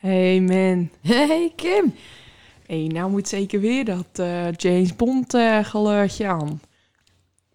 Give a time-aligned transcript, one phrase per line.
[0.00, 0.90] Hey man.
[1.00, 1.94] Hey Kim.
[2.66, 6.60] Hey, nou moet zeker weer dat eh, James Bond eh, geluidje aan.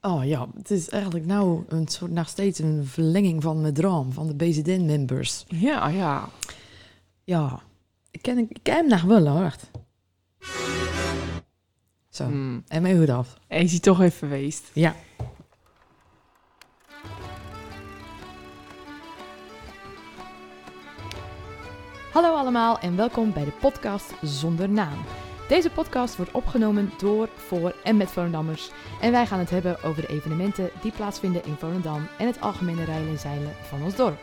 [0.01, 4.13] Oh ja, het is eigenlijk nou een soort, nog steeds een verlenging van mijn droom,
[4.13, 5.45] van de BZN-members.
[5.47, 6.29] Ja, ja.
[7.23, 7.59] Ja,
[8.11, 9.55] ik ken, ik ken hem nog wel hoor.
[12.09, 12.63] Zo, Hmm.
[12.67, 13.37] en mijn hoed af.
[13.47, 14.71] Hij is hij toch even geweest.
[14.73, 14.95] Ja.
[22.15, 25.03] Hallo allemaal en welkom bij de podcast Zonder Naam.
[25.47, 28.71] Deze podcast wordt opgenomen door, voor en met Volendammers.
[29.01, 32.83] En wij gaan het hebben over de evenementen die plaatsvinden in Volendam en het algemene
[32.83, 34.19] rijden en zeilen van ons dorp.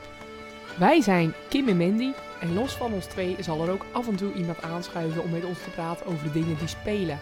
[0.79, 2.13] Wij zijn Kim en Mandy.
[2.41, 5.45] En los van ons twee zal er ook af en toe iemand aanschuiven om met
[5.45, 7.21] ons te praten over de dingen die spelen.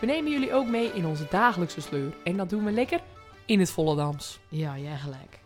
[0.00, 2.12] We nemen jullie ook mee in onze dagelijkse sleur.
[2.24, 3.00] En dat doen we lekker
[3.46, 4.40] in het Volendams.
[4.48, 5.40] Ja, jij gelijk.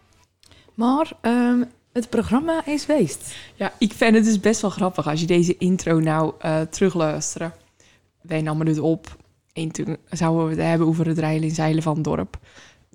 [0.74, 1.62] Maar ehm,
[1.96, 3.36] het programma is geweest.
[3.54, 7.54] Ja, ik vind het dus best wel grappig als je deze intro nou eh terugluistert.
[8.20, 9.16] Wij namen het op
[9.52, 12.38] en toen zouden we het hebben over het rijden en zeilen van het dorp.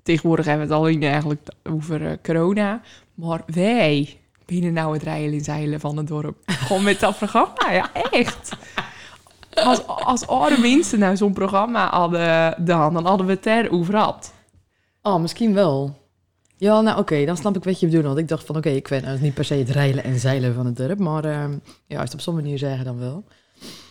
[0.02, 2.80] Tegenwoordig hebben we het alleen eigenlijk over eh, corona.
[3.14, 6.36] Maar wij binnen nou het rijden en zeilen van het dorp.
[6.46, 8.56] Gewoon met dat programma, ja echt.
[9.54, 14.32] Als, als oude mensen nou zo'n programma hadden dan, dan hadden we het erover gehad.
[15.02, 16.01] Oh, misschien wel.
[16.62, 18.04] Ja, nou oké, dan snap ik wat je bedoelt.
[18.04, 20.54] Want ik dacht van oké, ik weet nou niet per se het rijden en zeilen
[20.54, 20.98] van het dorp.
[20.98, 21.52] Maar ehm,
[21.86, 23.24] ja, als het op zo'n manier zeggen dan wel.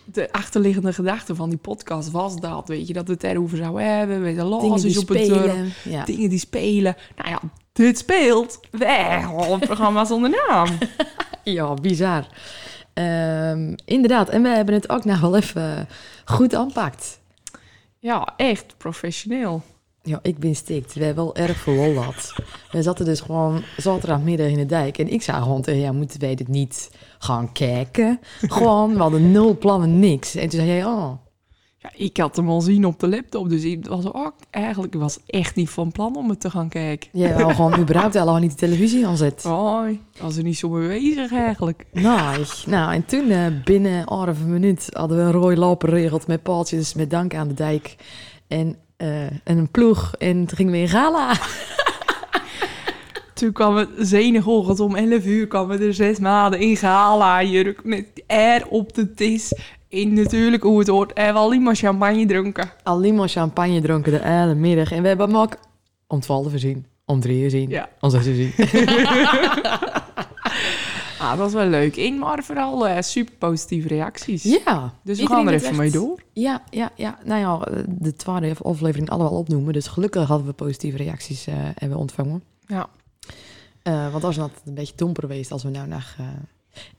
[0.06, 3.98] De achterliggende gedachte van die podcast was dat, weet je, dat we het erover zouden
[3.98, 4.22] hebben.
[4.22, 5.56] Weet je, Dingen los die is op het dorp.
[5.84, 6.06] Ja.
[6.06, 6.96] dingen die spelen.
[7.16, 7.40] Nou ja,
[7.74, 10.68] dit speelt wel programma zonder naam.
[11.44, 12.28] ja, bizar.
[12.94, 15.88] Ehm, inderdaad, en we hebben het ook nog wel even
[16.26, 17.20] goed aanpakt.
[18.00, 19.64] Ja, echt professioneel.
[20.04, 20.94] Ja, ik ben stikt.
[20.94, 22.04] We hebben wel erg veel lol.
[22.72, 24.98] We zaten dus gewoon zaterdagmiddag in de dijk.
[24.98, 28.20] En ik zei gewoon tegen ja, moeten wij dit niet gaan kijken?
[28.42, 30.36] Gewoon, we hadden nul plannen, niks.
[30.36, 31.12] En toen zei jij, oh,
[31.78, 35.00] Ja, ik had hem al zien op de laptop, dus ik was ook eigenlijk ik
[35.00, 37.09] was echt niet van plan om het te gaan kijken.
[37.14, 39.52] jij wou gewoon überhaupt al niet de televisie aanzetten.
[39.52, 41.86] Oh, ik was er niet zo mee bezig eigenlijk.
[41.92, 46.44] Nou, nou, en toen eh, binnen een minuut hadden we een rooi loper geregeld met
[46.44, 47.96] paaltjes met dank aan de dijk.
[48.48, 50.16] En, eh, en een ploeg.
[50.17, 51.34] En toen gingen we in gala.
[53.34, 58.06] Toen kwam het zenuwochtend om 11 uur kwamen er zes maanden in gala jurk met
[58.28, 59.53] R op de tis.
[59.88, 61.13] In natuurlijk hoe het hoort.
[61.13, 62.72] En we alleen maar champagne dronken.
[62.84, 64.91] Alleen maar champagne dronken de hele middag.
[64.91, 65.57] En we hebben hem ook
[66.07, 66.85] om twaalf uur zien.
[67.06, 67.69] Om drie uur zien.
[67.69, 67.89] Ja.
[68.00, 68.53] Om zes uur zien.
[71.22, 71.98] Ah, dat was wel leuk.
[71.98, 74.44] En maar vooral eh, super positieve reacties.
[74.44, 74.94] ja.
[75.04, 76.20] Dus we gaan er even echt- mee door.
[76.34, 77.18] Ja, ja, ja.
[77.26, 79.74] Nou ja, eh, de tweede aflevering allemaal opnoemen.
[79.74, 82.44] Dus gelukkig hadden we positieve reacties eh, hebben ontvangen.
[82.68, 82.90] Ja.
[83.84, 86.16] Eh, want als het een beetje domper geweest als we nou naar...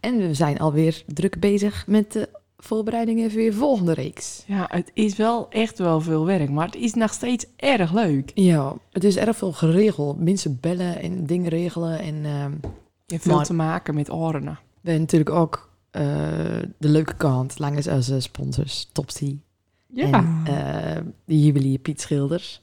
[0.01, 2.29] En we zijn alweer druk bezig met de
[2.59, 4.43] voorbereidingen voor je volgende reeks.
[4.47, 8.31] Ja, het is wel echt wel veel werk, maar het is nog steeds erg leuk.
[8.35, 10.21] Ja, het is erg veel geregeld.
[10.21, 11.99] Mensen bellen en dingen regelen.
[11.99, 12.53] En ehm,
[13.13, 14.45] Je hebt veel Maar- te maken met oren.
[14.45, 14.51] we
[14.91, 16.03] hebben natuurlijk ook eh,
[16.79, 17.59] de leuke kant.
[17.59, 19.39] Langs onze sponsors, Topsy.
[19.95, 20.11] Ja.
[20.13, 22.61] En eh, de jubilee Piet Schilders.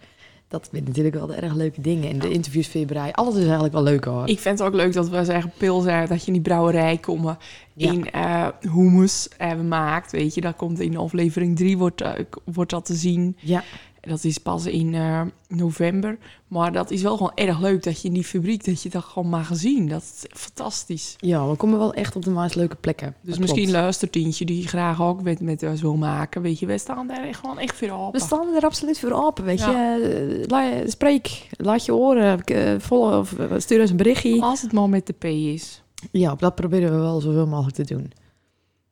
[0.48, 2.10] Dat zijn natuurlijk wel de erg leuke dingen.
[2.10, 3.12] En de interviews februari.
[3.12, 4.28] Alles is eigenlijk wel leuk hoor.
[4.28, 6.98] Ik vind het ook leuk dat we zeggen, Pil zei dat je in die brouwerij
[6.98, 7.38] komen
[7.74, 7.92] Ja.
[7.92, 10.12] in eh hummus hebben maakt.
[10.12, 12.04] Weet je, dat komt in aflevering 3 wordt,
[12.46, 13.38] wordt dat te zien.
[13.40, 13.64] Ja,
[14.10, 16.18] Dat is pas in eh, november.
[16.48, 19.04] Maar dat is wel gewoon erg leuk dat je in die fabriek, dat je dat
[19.04, 19.88] gewoon mag zien.
[19.88, 21.16] Dat is fantastisch.
[21.18, 23.16] ja, we komen wel echt op de meest leuke plekken.
[23.22, 23.78] Dus Dat misschien klopt.
[23.78, 26.42] luistert Tientje die graag ook met, met ons wil maken.
[26.42, 28.20] Weet je, we staan daar echt gewoon echt voor open.
[28.20, 29.96] We staan er absoluut voor open, weet Ja.
[29.96, 30.04] je.
[30.42, 34.42] Eh, la- spreek, laat je horen, eh, volg, of stuur eens een berichtje.
[34.42, 35.82] Als het maar met de P is.
[36.12, 38.12] Ja, dat proberen we wel zoveel mogelijk te doen.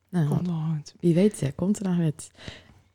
[0.10, 2.32] Nou, Komt wie weet, komt er nog met.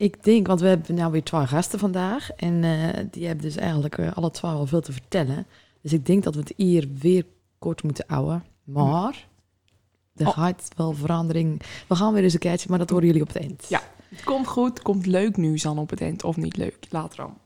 [0.02, 2.30] Ik denk, want we hebben nou weer twee gasten vandaag.
[2.30, 5.46] En eh, die hebben dus eigenlijk eh, alle twee wel veel te vertellen.
[5.82, 7.26] Dus ik denk dat we het hier weer
[7.58, 8.44] kort moeten houden.
[8.64, 9.28] Maar
[10.16, 10.32] er Oh.
[10.32, 11.62] gaat wel verandering.
[11.88, 13.66] We gaan weer eens een keertje, maar dat horen jullie op het eind.
[13.68, 13.80] Ja.
[14.08, 16.24] Het komt goed, komt leuk nieuws aan op het eind.
[16.24, 17.38] Of niet leuk, later dan.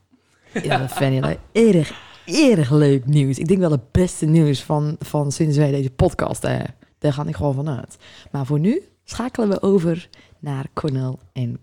[0.63, 3.37] Ja, dat vind erg, erg leuk nieuws.
[3.39, 6.75] Ik denk wel het beste nieuws van, van sinds wij deze podcast hebben.
[6.97, 7.97] Daar ga ik gewoon vanuit.
[8.31, 11.59] Maar voor nu schakelen we over naar Cornel en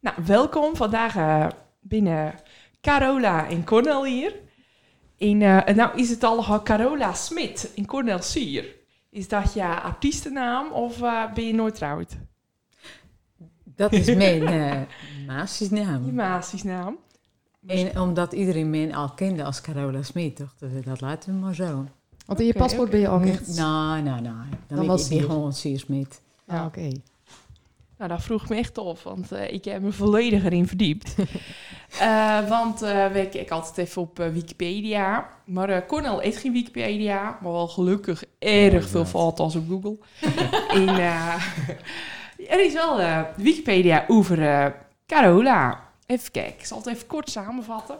[0.00, 1.46] Nou, welkom vandaag eh,
[1.80, 2.34] binnen
[2.80, 4.34] Carola en Cornel hier.
[5.16, 8.76] In, eh, en nou is het al Carola Smit en Cornel Sier.
[9.10, 12.16] Is dat je artiestennaam of eh, ben je nooit trouwd?
[13.64, 16.14] Dat is mijn uh, Je maasjesnaam.
[16.64, 16.98] naam.
[17.66, 21.54] En omdat iedereen mij al kende als Carola Smit, dachten we, dat laten we maar
[21.54, 21.86] zo.
[22.26, 23.56] Want in je paspoort ben je ook echt...
[23.56, 24.36] Nou, nou, nou.
[24.36, 26.20] Dan, Dan ben was ik het gewoon zeer smit.
[26.46, 26.90] Ah, oké.
[27.98, 31.14] Nou, dat vroeg me echt op, want eh, ik heb me volledig erin verdiept.
[32.00, 35.28] Eh, want eh we kijken altijd even op Wikipedia.
[35.44, 39.96] Maar Cornel heeft geen Wikipedia, maar wel gelukkig erg veel valt als op Google.
[40.80, 40.88] en,
[42.48, 44.74] er is wel Wikipedia over
[45.06, 45.88] Carola.
[46.06, 47.98] Even kijken, ik zal het even kort samenvatten.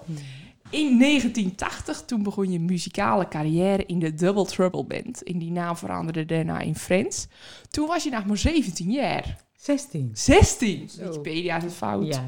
[0.71, 5.23] In 1980, toen begon je muzikale carrière in de Double Trouble Band.
[5.23, 7.27] In die naam veranderde daarna in Friends.
[7.71, 9.43] Toen was je nog maar 17 jaar.
[9.65, 10.11] 16.
[10.13, 10.89] 16!
[10.89, 11.03] Zo.
[11.03, 12.07] Wikipedia is het fout.
[12.07, 12.25] Ja.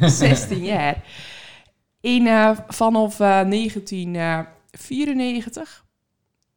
[0.08, 1.04] 16 jaar.
[2.00, 5.84] In, eh, vanaf eh, 1994,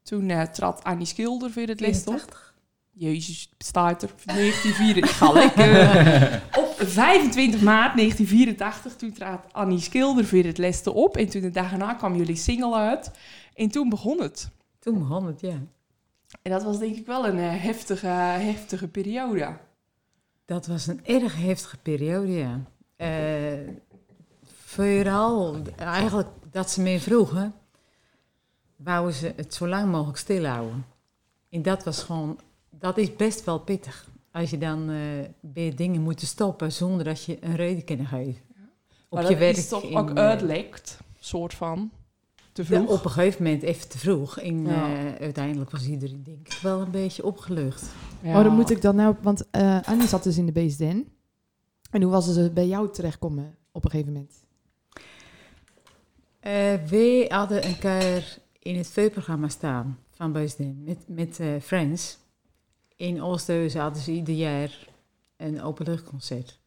[0.03, 2.03] toen eh, trad Annie Schilder weer het les op.
[2.03, 2.53] 84.
[2.91, 4.09] Jezus, bestaat er.
[4.25, 5.03] 1984.
[5.03, 6.41] Ik ga lekker.
[6.57, 11.17] Op 25 maart 1984, toen trad Annie Schilder weer het les op.
[11.17, 13.11] En toen de dag erna kwam jullie single uit.
[13.53, 14.49] En toen begon het.
[14.79, 15.61] Toen begon het, ja.
[16.41, 19.57] En dat was denk ik wel een eh, heftige, heftige periode.
[20.51, 22.61] Dat was een erg heftige periode, ja.
[22.95, 23.09] Eh,
[24.43, 27.53] vooral eigenlijk dat ze meer vroegen,
[28.75, 30.85] wouden ze het zo lang mogelijk stilhouden.
[31.49, 32.39] En dat was gewoon,
[32.69, 34.09] dat is best wel pittig.
[34.31, 34.91] Als je dan
[35.39, 38.41] bij dingen moet stoppen zonder dat je een reden kan geven.
[39.09, 41.91] Op maar je dat werk is toch ook eh, uitlekt, soort van.
[42.65, 44.37] Te ja, op een gegeven moment even te vroeg.
[44.39, 44.93] En Ja.
[44.95, 47.83] eh, uiteindelijk was iedereen denk ik wel een beetje opgelucht.
[48.21, 48.37] Ja.
[48.37, 49.15] Oh, dan moet ik dan nou...
[49.21, 51.07] Want eh Annie zat dus in de BSDN.
[51.91, 54.33] En hoe was ze bij jou terechtkomen op een gegeven moment?
[56.39, 62.17] Eh wij hadden een keer in het V-programma staan van Beusden met, met eh, Friends.
[62.95, 64.87] In Oosthuizen hadden ze ieder jaar
[65.37, 66.59] een openluchtconcert.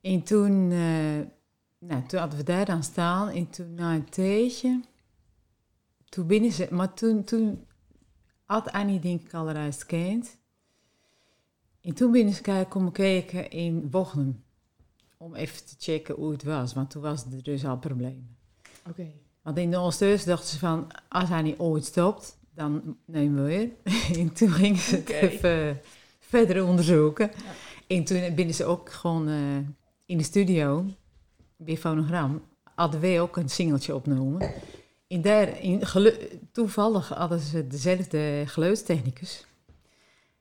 [0.00, 0.78] En toen, eh,
[1.82, 4.80] nou, toen hadden we daar dan staan en toen na een tijdje,
[6.08, 7.66] toen binnen ze, maar toen, toen
[8.44, 10.38] had Annie denk ik al reis gekend.
[11.80, 14.44] En toen binnen ze kijken, komen kijken in Bochum.
[15.16, 18.36] Om even te checken hoe het was, want toen was er dus al problemen.
[18.88, 19.06] Oké.
[19.42, 23.48] Want in de Oosterse dachten ze van, als hij niet ooit stopt, dan nemen we
[23.48, 23.70] weer.
[24.20, 25.80] en toen gingen ze het even
[26.18, 27.30] verder onderzoeken.
[27.86, 29.56] En toen binnen ze ook gewoon eh,
[30.06, 30.84] in de studio,
[31.64, 32.42] bij Fonogram,
[32.74, 34.50] hadden wij ook een singeltje opgenomen.
[35.08, 39.46] En daar, in gelu- toevallig hadden ze dezelfde geluidstechnicus.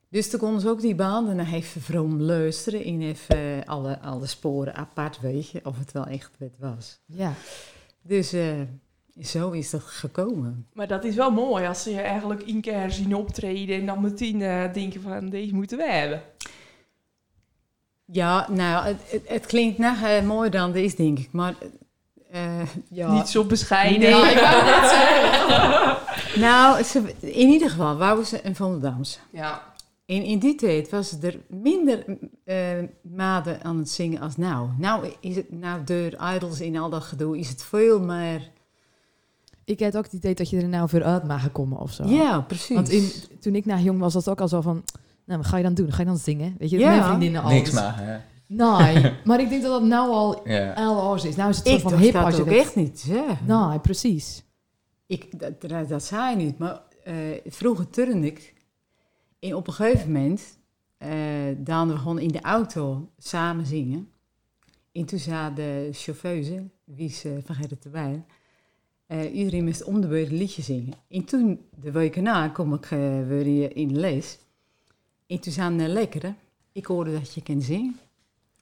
[0.10, 4.28] Dus toen konden ze ook die banden nog even vroom luisteren en even alle, alle
[4.28, 7.00] sporen apart weten of het wel echt wat was.
[7.06, 7.34] Ja.
[8.02, 8.62] Dus eh,
[9.22, 10.68] zo is dat gekomen.
[10.74, 14.02] Maar dat is wel mooi als ze je eigenlijk één keer zien optreden en dan
[14.02, 16.22] meteen eh, denken van deze moeten we hebben.
[18.12, 21.30] Ja, nou, het, het, het klinkt nog eh, mooier dan het is, denk ik.
[21.32, 21.54] Maar
[22.32, 23.12] eh, ja.
[23.12, 24.00] Niet zo bescheiden.
[24.00, 24.10] Nee.
[24.10, 26.00] Ja, ik wou zeggen.
[26.36, 29.20] Nou, ze, in ieder geval wouden ze een Volendamse.
[29.32, 29.62] Ja,
[30.06, 32.06] En in die tijd was er minder
[32.44, 32.58] eh
[33.02, 34.70] maden aan het zingen als nou.
[34.78, 38.50] Nou, is het, nou door idols in al dat gedoe is het veel meer...
[39.66, 42.04] Ik had ook het idee dat je er nou voor uit mag komen of zo.
[42.06, 42.76] Ja, precies.
[42.76, 44.84] Want in, toen ik nog jong was, was het ook al zo van...
[45.32, 45.92] Nou, wat ga je dan doen?
[45.92, 46.56] Ga je dan zingen?
[46.58, 46.90] Weet je, Ja.
[46.90, 47.50] mijn vriendinnen al.
[47.50, 48.18] Niks Dus- maar, hè?
[48.48, 50.76] Nee, maar ik denk dat dat nou al Ja.
[51.16, 51.36] is.
[51.36, 52.58] Nou is het ik soort van dacht hip dat als je ook dat...
[52.58, 53.46] echt niet zeggen.
[53.70, 54.44] Nee, precies.
[55.06, 58.54] Ik, dat, dat, dat zei je niet, maar eh, vroeger turnde ik.
[59.40, 60.58] En op een gegeven moment,
[60.98, 61.10] eh
[61.58, 64.10] dan we gewoon in de auto samen zingen.
[64.92, 68.26] En toen zei de chauffeuse, wie is eh, van Gerrit erbij,
[69.08, 70.94] eh iedereen moest om de beurt een liedje zingen.
[71.10, 74.40] En toen, de week na, kom ik eh, weer in de les.
[75.32, 76.34] En toen zei een lekkere,
[76.72, 78.00] ik hoorde dat je kan zingen.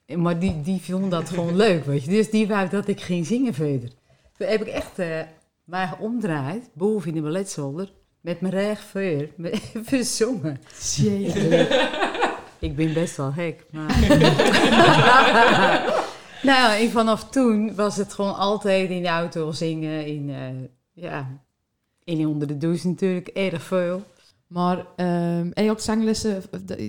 [0.05, 2.09] En- Maar die, die vond dat gewoon leuk, weet je.
[2.11, 3.89] Dus die wou dat ik ging zingen verder.
[4.38, 5.21] Toen heb ik echt eh
[5.63, 10.61] mij omdraaid, boven in de balletzolder, met mijn recht voor, met even zongen.
[12.59, 13.99] Ik ben best wel gek, maar...
[16.43, 20.05] nou, en vanaf toen was het gewoon altijd in de auto zingen.
[20.05, 21.27] In, eh, ja,
[22.03, 24.03] en onder de douche natuurlijk erg veel.
[24.49, 26.79] Maar, en je ook zanglessen, dat,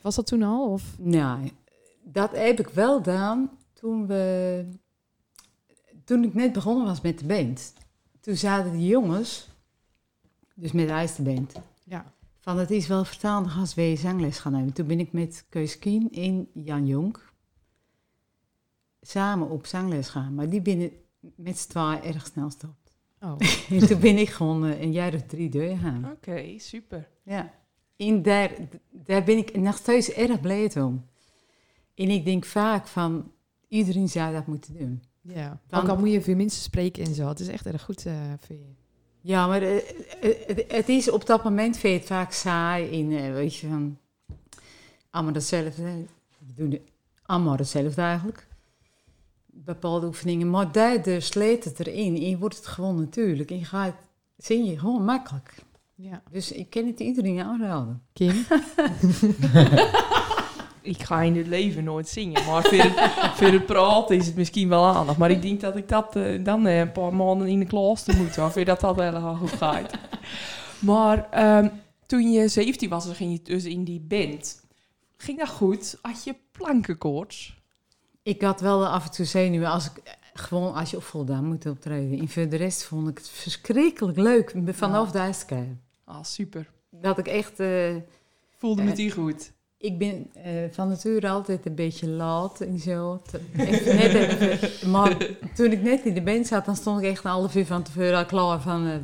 [0.00, 0.70] was dat toen al?
[0.70, 0.98] Of?
[0.98, 1.50] Nou,
[2.02, 4.68] dat heb ik wel gedaan toen we...
[6.04, 7.72] Toen ik net begonnen was met de band.
[8.20, 9.48] Toen zaten die jongens,
[10.54, 11.52] dus met de IJsterband,
[11.84, 12.12] Ja.
[12.40, 14.72] van het is wel verstandig als wij zangles gaan nemen.
[14.72, 17.32] Toen ben ik met Keus Kien en Jan Jonk
[19.00, 20.34] samen op zangles gaan.
[20.34, 20.90] Maar die binnen
[21.36, 22.83] met z'n erg snel stopt.
[23.24, 23.36] Oh.
[23.70, 26.10] en toen ben ik gewoon eh, een jaar of drie doorgegaan.
[26.12, 27.08] oké, super.
[27.22, 27.52] Ja.
[27.96, 28.50] En daar,
[28.90, 31.06] daar ben ik nog steeds erg blij om.
[31.94, 33.32] En ik denk vaak van,
[33.68, 35.02] iedereen zou dat moeten doen.
[35.20, 35.60] Ja.
[35.66, 37.28] Dan- Ook al moet je veel mensen spreken en zo.
[37.28, 38.72] Het is echt erg goed eh voor je.
[39.20, 39.82] Ja, maar eh,
[40.46, 43.98] het, het is op dat moment vind je het vaak saai in, weet je, van
[45.10, 45.82] allemaal hetzelfde.
[46.46, 46.78] We doen
[47.22, 48.46] allemaal hetzelfde eigenlijk.
[49.64, 53.50] Bepaalde oefeningen, maar daardoor sleet het erin en je wordt het gewoon natuurlijk.
[53.50, 53.94] En je gaat,
[54.36, 55.54] zing je gewoon makkelijk.
[55.94, 56.22] Ja.
[56.30, 58.02] Dus ik ken het iedereen aanraden.
[58.12, 58.34] Kim?
[60.84, 64.36] Ik ga in het leven nooit zingen, maar voor het, voor het praten is het
[64.36, 65.18] misschien wel aandacht.
[65.18, 68.16] Maar ik denk dat ik dat eh, dan eh, een paar maanden in de klooster
[68.16, 69.90] moet, of dat dat wel heel goed gaat.
[70.78, 71.68] Maar ehm,
[72.06, 74.64] toen je 17 was, dan ging je dus in die band.
[75.16, 75.98] Ging dat goed?
[76.02, 77.62] Had je plankenkoorts?
[78.24, 81.44] Ik had wel af en toe zenuwen als ik eh, gewoon als je op voldaan
[81.44, 82.18] moet optreden.
[82.18, 85.66] En voor de rest vond ik het verschrikkelijk leuk vanaf de eerste keer.
[86.04, 86.70] Ah, super.
[86.90, 87.94] Dat ik echt, eh,
[88.56, 89.52] Voelde Eh, me die goed?
[89.78, 90.30] ik ben
[90.70, 93.22] van nature altijd een beetje laat en zo.
[93.52, 93.70] Net
[94.14, 95.16] even- maar
[95.54, 97.82] toen ik net in de band zat, dan stond ik echt een half uur van
[97.82, 98.96] tevoren al klaar van, eh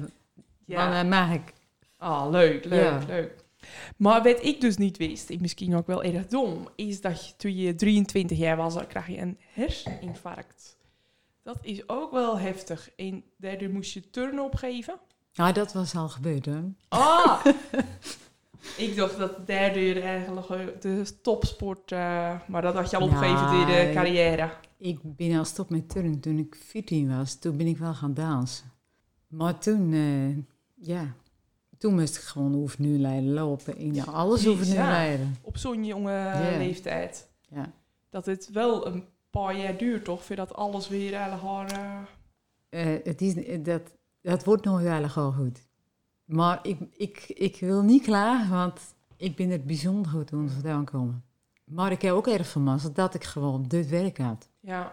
[0.77, 1.53] van mag ik.
[1.99, 2.99] Ah, leuk, leuk, Ja.
[3.09, 3.40] leuk.
[3.97, 7.57] Maar wat ik dus niet wist, en misschien ook wel erg dom, is dat toen
[7.57, 10.79] je 23 jaar was, dan krijg je een herseninfarct.
[11.43, 12.91] Dat is ook wel heftig.
[12.97, 14.99] En daardoor moest je turnen opgeven.
[15.35, 16.65] Nou, dat was al gebeurd hoor.
[16.89, 17.45] Ah!
[18.77, 23.61] ik dacht dat daardoor eigenlijk eh, de topsport, eh, maar dat had je al opgegeven
[23.61, 24.51] in de carrière.
[24.79, 27.39] Ik ben al stop met turnen toen ik 14 was.
[27.39, 28.73] Toen ben ik wel gaan dansen.
[29.27, 30.37] Maar toen, eh,
[30.87, 31.15] ja,
[31.81, 33.77] toen moest ik gewoon oefenen, leiden, lopen.
[33.77, 34.91] En ja, alles oefenen, ja.
[34.91, 35.37] leiden.
[35.43, 37.29] Op zo'n jonge leeftijd.
[37.49, 37.73] Ja.
[38.11, 40.25] Dat het wel een paar jaar duurt, toch?
[40.25, 41.71] Voordat alles weer eigenlijk...
[41.71, 42.01] eh,
[42.69, 43.83] Eh, het is, eh, dat,
[44.23, 45.69] dat wordt nog wel heel goed.
[46.25, 48.81] Maar ik, ik, ik wil niet klagen, want
[49.17, 51.25] ik ben het bijzonder goed hoe vandaan komen.
[51.65, 54.49] Maar ik heb ook erg vermast dat ik gewoon dit werk had.
[54.61, 54.93] ja,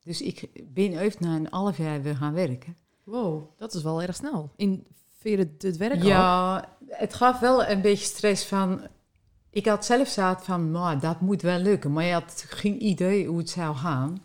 [0.00, 2.76] Dus ik ben even na een half jaar weer gaan werken.
[3.04, 4.50] Wow, dat is wel erg snel.
[4.56, 4.86] In
[5.22, 6.02] vind je het, het werk?
[6.02, 8.86] Ja, het gaf wel een beetje stress van...
[9.50, 11.92] Ik had zelf zaad van, maar dat moet wel lukken.
[11.92, 14.22] Maar je had geen idee hoe het zou gaan.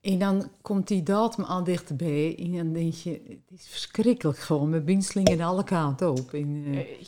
[0.00, 2.36] En dan komt die datum al dichterbij.
[2.38, 3.10] En dan denk je,
[3.50, 4.68] het is verschrikkelijk gewoon.
[4.68, 6.32] Mijn been slingerde alle kanten op.
[6.32, 7.06] En, Hey.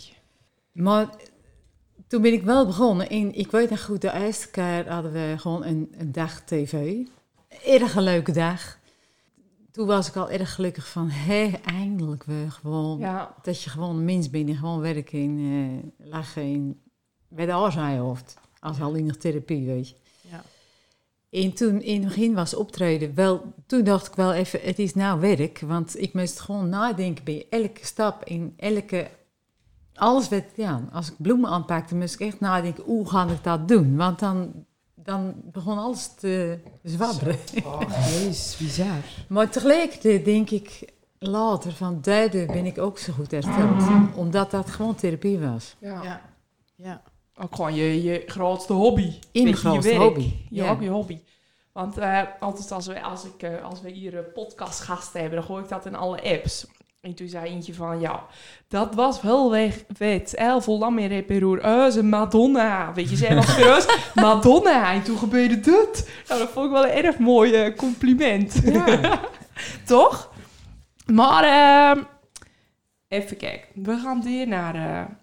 [0.73, 1.09] maar
[2.09, 3.09] toen ben ik wel begonnen.
[3.09, 6.97] En ik weet nog goed, de eerste keer hadden we gewoon een, een dag tv.
[7.65, 8.79] Erg een leuke dag.
[9.77, 12.99] Toen was ik al erg gelukkig van, hé, eindelijk weer gewoon...
[12.99, 16.81] Ja, Dat je gewoon mens bent en gewoon werken en eh, lachen en
[17.29, 18.39] bij de hoofd.
[18.61, 19.95] Als alleen nog therapie, weet je.
[20.31, 20.43] Ja.
[21.31, 24.95] En toen in het begin was optreden, wel, toen dacht ik wel even, het is
[24.95, 25.61] nou werk.
[25.61, 29.11] Want ik moest gewoon nadenken bij elke stap en elke...
[29.95, 33.69] Alles werd, ja, als ik bloemen aanpakte, moest ik echt nadenken, hoe ga ik dat
[33.69, 33.97] doen?
[33.97, 34.67] Want dan,
[35.07, 37.37] dan begon alles te zwabberen.
[37.89, 39.03] Jezus, bizar.
[39.29, 43.83] Maar tegelijkertijd denk ik later van daardoor ben ik ook zo goed hersteld.
[44.15, 45.77] Omdat dat gewoon therapie was.
[45.79, 46.03] ja.
[46.03, 46.21] Ja.
[46.77, 47.03] Ja.
[47.41, 49.13] Ook gewoon je, je grootste hobby.
[49.33, 50.03] In mijn je grootste werk.
[50.03, 50.33] hobby.
[50.51, 50.71] Ja, Ja.
[50.71, 51.21] ook je hobby.
[51.73, 55.49] Want eh, altijd als we, als, ik, eh, als we hier een podcastgasten hebben, dan
[55.49, 56.67] gooi ik dat in alle apps.
[57.07, 58.25] En toen zei eentje van, ja,
[58.69, 60.35] dat was wel weg, vet.
[60.35, 61.65] El vol meer heb je roer.
[61.65, 62.93] Oh, ze Madonna.
[62.95, 64.93] Weet je, zij was serieus Madonna.
[64.93, 66.11] En toen gebeurde dit.
[66.29, 68.61] Nou, dat vond ik wel een erg mooi eh, compliment.
[68.65, 69.21] Ja.
[69.85, 70.33] Toch?
[71.13, 72.05] Maar, ehm,
[73.09, 73.83] even kijken.
[73.83, 75.15] We gaan weer naar, eh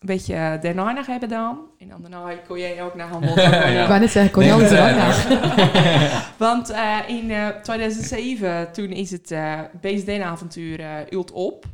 [0.00, 1.58] weet je, daarna nog hebben dan.
[1.78, 3.36] En dan daarna kon jij ook naar Hamburg.
[3.82, 9.10] Ik wou net zeggen, kon je anders eraan Want eh, in eh, 2007, toen is
[9.10, 11.64] het uh, BSD-avontuur eh ult op.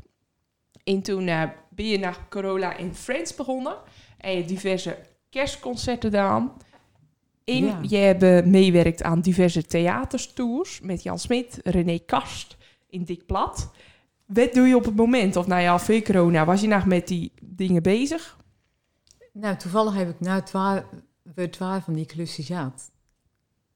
[0.85, 3.77] En toen eh, ben je naar Corolla in Friends begonnen.
[4.19, 4.97] En je diverse
[5.31, 6.53] kerstconcerten gedaan.
[7.45, 7.79] En Ja.
[7.83, 12.57] je hebt meewerkt aan diverse theatertours met Jan Smit, René Kast
[12.89, 13.71] in Dik Plat.
[14.27, 15.37] Wat doe je op het moment?
[15.37, 18.37] Of nou ja, voor corona, was je nog met die dingen bezig?
[19.33, 20.85] Nou, toevallig heb ik nou twaalf,
[21.35, 22.91] weer twaalf van die klusjes gehad.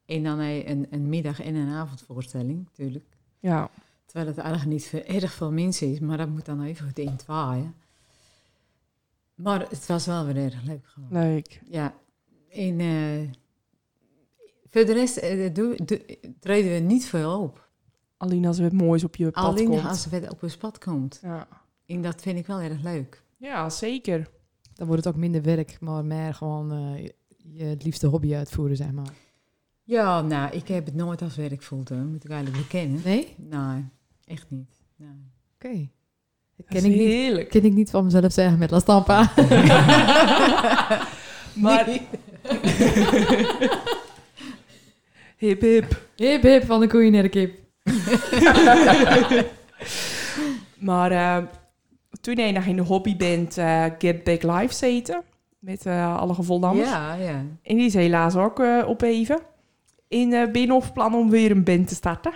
[0.07, 3.17] En dan een, een middag- en een avondvoorstelling, natuurlijk.
[3.39, 3.71] Ja.
[4.05, 6.99] Terwijl het eigenlijk niet voor erg veel mensen is, maar dat moet dan even goed
[6.99, 7.75] in twaaien.
[9.35, 11.09] Maar het was wel weer erg leuk gewoon.
[11.13, 11.61] Leuk.
[11.71, 11.95] Ja,
[12.51, 13.31] en eh,
[14.67, 15.77] voor de rest doe-
[16.41, 17.69] treden we niet veel op.
[18.21, 19.85] Alleen als er wat moois op je pad Alleen komt.
[19.85, 21.19] als het op een pad komt.
[21.23, 21.47] Ja.
[21.87, 23.23] En dat vind ik wel erg leuk.
[23.37, 24.29] ja, zeker.
[24.75, 27.15] Dan wordt het ook minder werk, maar meer gewoon eh, je-
[27.53, 29.13] je het liefste hobby uitvoeren, zeg maar.
[29.83, 31.99] Ja, nou, ik heb het nooit als werk voeld, hoor.
[31.99, 33.01] moet ik eigenlijk bekennen.
[33.05, 33.35] Nee?
[33.37, 33.85] Nee,
[34.25, 34.71] echt niet.
[34.97, 35.09] Nee.
[35.55, 35.89] Oké.
[36.69, 37.49] Ken ik, niet, heerlijk.
[37.49, 39.33] ken ik niet van mezelf zeggen met La Stampa.
[41.55, 41.89] Maar...
[45.37, 46.07] hip hip.
[46.17, 47.59] hip hip van de koeien naar de kip.
[50.79, 51.45] Maar eh,
[52.21, 55.23] toen je nog in de hobbyband eh Get Back Live zeten.
[55.59, 56.89] Met eh, alle gevoldammers.
[56.89, 57.45] Ja, ja.
[57.63, 59.41] En die is helaas ook op even.
[60.09, 62.33] En eh ben je nog van plan om weer een band te starten?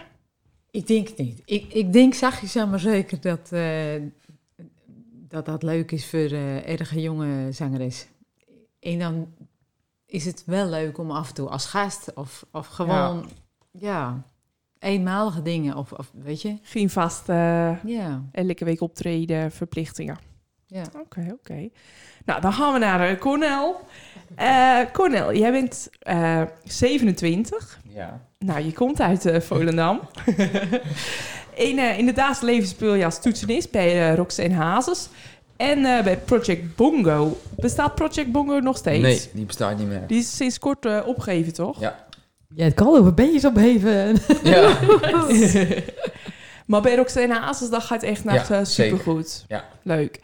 [0.71, 1.43] Ik denk het niet.
[1.45, 4.03] Ik, ik denk zachtjes aan maar zeker dat, eh,
[5.29, 8.07] dat dat leuk is voor eh erge jonge zangeres.
[8.81, 9.27] En dan
[10.07, 13.29] is het wel leuk om af en toe als gast of, of gewoon,
[13.71, 14.25] ja.
[14.85, 15.77] Eenmalige dingen.
[15.77, 18.23] Of, of weet je, Geen vast eh, ja.
[18.33, 20.19] elke week optreden, verplichtingen.
[20.67, 20.83] ja.
[21.01, 21.69] Oké, oké.
[22.25, 23.81] Nou, dan gaan we naar eh, Cornel.
[24.35, 27.81] Eh Cornel, jij bent eh 27.
[27.89, 28.21] Ja.
[28.39, 30.01] Nou, je komt uit eh, Volendam.
[31.69, 35.09] in, eh, in het dagelijks leven speel je als toetsenist bij uh, Roxanne Hazes.
[35.57, 37.39] En eh, bij Project Bongo.
[37.57, 39.03] Bestaat Project Bongo nog steeds?
[39.03, 40.07] Nee, die bestaat niet meer.
[40.07, 41.81] Die is sinds kort eh, opgegeven, toch?
[41.81, 42.04] Ja.
[42.55, 44.17] Ja, het kan over beetjes opheven.
[44.43, 44.79] Ja.
[46.67, 48.67] maar bij Roxanne Hazes, dat gaat echt naar Ja, eh, zeker.
[48.67, 49.45] supergoed.
[49.49, 49.65] Ja.
[49.83, 50.21] Leuk.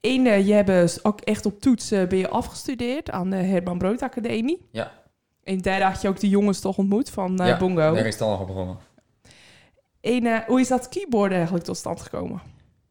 [0.00, 3.78] En eh, je hebt ook echt op toets eh, ben je afgestudeerd aan de Herman
[3.78, 4.68] Brood Academie.
[4.72, 4.92] Ja.
[5.44, 7.94] En daar had je ook de jongens toch ontmoet van eh, ja, Bongo.
[7.94, 8.76] daar is het al nog begonnen.
[10.00, 12.40] En hoe is dat keyboard eigenlijk tot stand gekomen?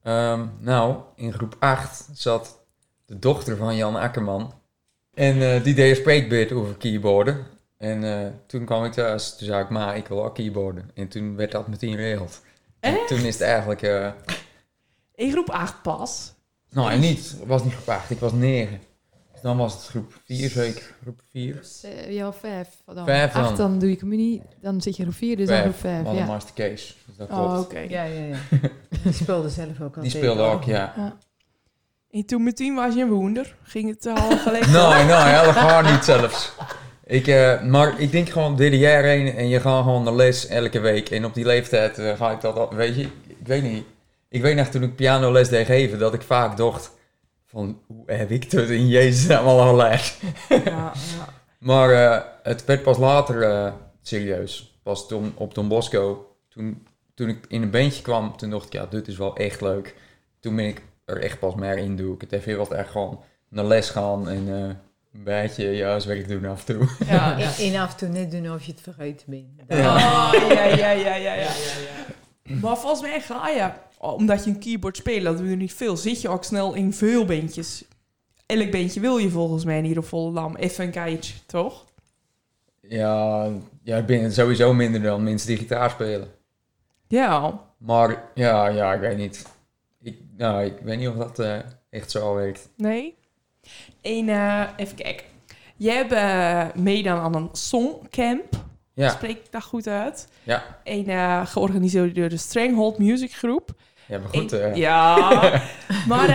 [0.04, 2.60] Ehm, nou, in groep 8 zat
[3.06, 4.54] de dochter van Jan Akkerman.
[5.14, 7.46] En eh, die deed een spreekbeurt over keyboarden.
[7.78, 10.90] En eh, toen kwam ik thuis, toen zei ik, ma, ik wil ook keyboarden.
[10.94, 12.42] En toen werd dat meteen geregeld.
[12.80, 13.82] En toen is het eigenlijk...
[13.82, 14.12] eh,
[15.16, 16.34] In groep 8 pas.
[16.70, 18.80] nou, en niet, het was niet groep 8, ik was 9.
[19.32, 21.54] Dus dan was het groep 4 zeker, groep 4.
[21.54, 22.68] Dus, eh, ja, vijf.
[22.86, 23.06] Dan.
[23.06, 23.44] Vijf dan.
[23.44, 24.42] Acht, dan doe je communie.
[24.62, 26.04] Dan zit je groep vier, dus dan groep Vijf, vijf.
[26.04, 26.28] maar dan Ja.
[26.32, 26.98] was de Kees.
[27.06, 27.44] Dus dat klopt.
[27.44, 27.80] Oh, oké.
[27.80, 28.38] Ja, ja, ja.
[29.04, 30.02] Die speelde zelf ook al.
[30.02, 31.16] Die speelde ook, ja.
[32.12, 33.56] En toen meteen was je een woender.
[33.64, 34.66] Ging het al gelijk?
[34.76, 36.52] Nee, nee, helemaal niet zelfs.
[37.08, 40.48] Ik, eh, maar ik denk gewoon dit jaar heen en je gaat gewoon naar les
[40.48, 41.10] elke week.
[41.10, 43.86] En op die leeftijd eh, ga ik dat al, weet je, ik weet niet.
[44.30, 46.92] Ik weet nog toen ik pianoles deed geven, dat ik vaak dacht
[47.46, 50.20] van, hoe heb ik het in Jezus naam al geleerd?
[50.50, 50.92] Ja, ja.
[51.60, 54.80] Maar eh, het werd pas later serieus.
[54.84, 58.74] Pas toen, op Don Bosco, toen, toen ik in een bandje kwam, toen dacht ik,
[58.74, 59.96] ja, dit is wel echt leuk.
[60.40, 62.14] Toen ben ik er echt pas meer in doe.
[62.14, 64.80] Ik het even wat echt gewoon naar les gaan en
[65.24, 66.88] beetje je huiswerk doen af en toe.
[67.08, 67.40] Ja.
[67.40, 69.80] En, en af en toe net doen of je het vergeten bent.
[69.80, 69.96] Ja.
[69.96, 71.50] Oh, ja, ja, ja, ja, ja.
[72.62, 75.98] Maar volgens mij ga je, omdat je een keyboard speelt, dat doe je niet veel,
[75.98, 77.84] zit je ook snel in veel bandjes.
[78.46, 80.56] Elk bandje wil je volgens mij hier op Volendam.
[80.56, 81.86] Even een keertje, toch?
[82.82, 83.50] Ja,
[83.84, 86.28] ja, ik ben sowieso minder dan mensen die gitaar spelen.
[87.08, 87.62] Ja.
[87.78, 89.46] Maar ja, ja, ik weet niet.
[90.02, 92.70] Ik, nou, ik weet niet of dat eh, echt zo werkt.
[92.78, 93.16] Nee?
[94.02, 95.26] En eh, even kijken.
[95.76, 98.66] Jij hebt eh, meedaan aan een songcamp.
[98.94, 100.28] Ja, Spreek ik dat goed uit?
[100.44, 100.64] ja.
[100.84, 103.70] En eh, georganiseerd door de Stranghold Music Group.
[104.06, 104.54] Ja, maar goed.
[104.54, 105.16] En- Ja.
[106.08, 106.28] maar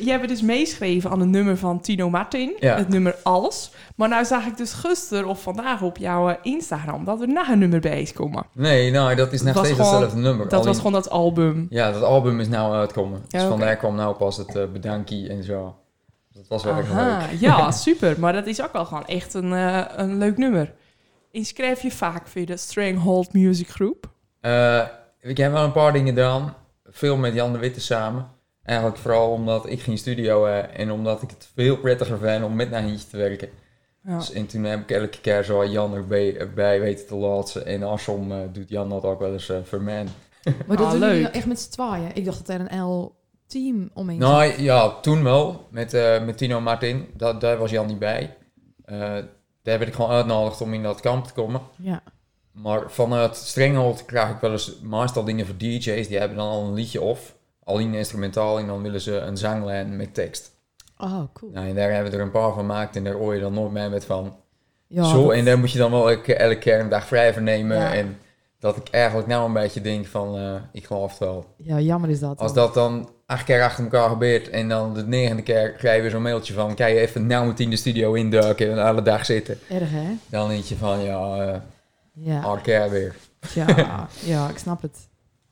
[0.00, 2.56] jij hebt dus meeschreven aan een nummer van Tino Martin.
[2.60, 2.76] Ja.
[2.76, 3.70] Het nummer Alles.
[3.96, 7.58] Maar nou zag ik dus gisteren of vandaag op jouw Instagram dat er nog een
[7.58, 8.46] nummer bij is komen.
[8.52, 10.48] Nee, nou, dat is nog steeds gewoon- hetzelfde nummer.
[10.48, 11.66] Dat was gewoon dat album.
[11.70, 13.20] Ja, dat album is nou uitkomen.
[13.28, 15.76] Dus Ja, vandaar kwam nou pas het eh, bedankie en zo.
[16.36, 17.40] Dat was wel echt leuk.
[17.40, 18.20] Ja, super.
[18.20, 20.72] Maar dat is ook wel gewoon echt een, eh, een leuk nummer.
[21.30, 24.10] Inschrijf je vaak via de Stranghold Music Group.
[24.40, 24.82] Eh,
[25.20, 26.54] ik heb wel een paar dingen gedaan.
[26.84, 28.28] Veel met Jan de Witte samen.
[28.62, 32.54] Eigenlijk vooral omdat ik geen studio heb en omdat ik het veel prettiger vind om
[32.54, 33.48] met een eentje te werken.
[34.04, 34.18] Ja.
[34.18, 37.66] Dus, en toen heb ik elke keer zo Jan erbij, erbij weten te laten.
[37.66, 40.04] En eh, doet Jan dat ook wel eens eh, voor mij.
[40.66, 41.20] Maar dat Ah, doen leuk.
[41.22, 42.10] nou echt met z'n tweeën.
[42.14, 42.70] Ik dacht dat er een
[43.48, 44.58] L-team omheen Nou zat.
[44.58, 45.66] ja, toen wel.
[45.70, 47.06] Met, eh, met Tino Martin.
[47.14, 48.36] Dat, daar was Jan niet bij.
[48.84, 48.98] Eh,
[49.62, 51.60] daar werd ik gewoon uitgenodigd om in dat kamp te komen.
[51.76, 52.02] Ja.
[52.52, 56.08] Maar vanuit Strenghold krijg ik wel eens meestal dingen voor DJ's.
[56.08, 57.34] Die hebben dan al een liedje of.
[57.64, 60.54] Alleen instrumentaal en dan willen ze een zanglijn met tekst.
[60.98, 61.52] Oh, cool.
[61.52, 63.52] Nou, en daar hebben we er een paar van gemaakt en daar hoor je dan
[63.54, 64.36] nooit meer met van.
[64.86, 67.32] Ja, Zo, dat- en daar moet je dan wel elke, elke keer een dag vrij
[67.32, 67.76] voor nemen.
[67.76, 67.94] Ja.
[67.94, 68.18] En
[68.58, 71.54] dat ik eigenlijk nou een beetje denk van, eh, ik geloof het wel.
[71.56, 72.38] ja, jammer is dat.
[72.38, 76.02] Als dat dan acht keer achter elkaar gebeurt en dan de negende keer krijg je
[76.02, 79.24] weer zo'n mailtje van, kan je even nou meteen de studio induiken en alle dag
[79.24, 79.58] zitten.
[79.70, 80.06] Erg, hè?
[80.28, 81.60] Dan denk je van, ja, eh
[82.12, 82.56] Ja.
[82.62, 83.14] keer weer.
[83.54, 83.66] ja,
[84.32, 85.08] ja, ik snap het.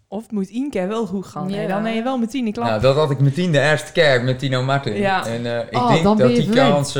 [0.08, 1.48] Of het moet één keer wel goed gaan.
[1.48, 1.56] Ja.
[1.56, 1.66] hè?
[1.68, 2.66] Dan ben je wel meteen een klap.
[2.66, 4.94] Nou, dat had ik meteen de eerste keer met Tino Martin.
[4.94, 5.26] Ja.
[5.26, 6.68] En eh, ik Oh, denk dat die verwend.
[6.72, 6.94] kans...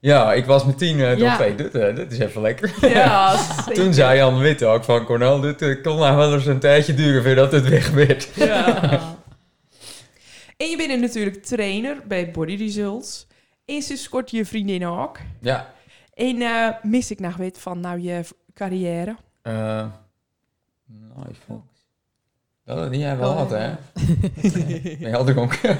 [0.00, 1.00] ja, ik was meteen...
[1.00, 1.24] eh Ja.
[1.24, 2.74] dacht, hey, dit, eh, dit is even lekker.
[2.80, 3.36] Ja.
[3.74, 5.04] Toen zei Jan Witte ook van...
[5.04, 8.28] Cornel, dit eh, kon nou wel eens een tijdje duren voordat het weg werd.
[8.34, 9.00] Ja.
[10.56, 13.26] En je bent natuurlijk trainer bij Body Results.
[13.64, 15.18] En sinds kort je vriendin ook.
[15.40, 15.72] Ja.
[16.14, 18.20] En eh, mis ik nog weet van nou je
[18.54, 19.16] carrière.
[19.42, 19.90] nou,
[21.28, 21.64] ik vond-
[22.64, 23.66] Dat, die hebben we Oh, gehad, hè?
[25.08, 25.16] ja.
[25.16, 25.70] Al dronken?
[25.70, 25.78] Ik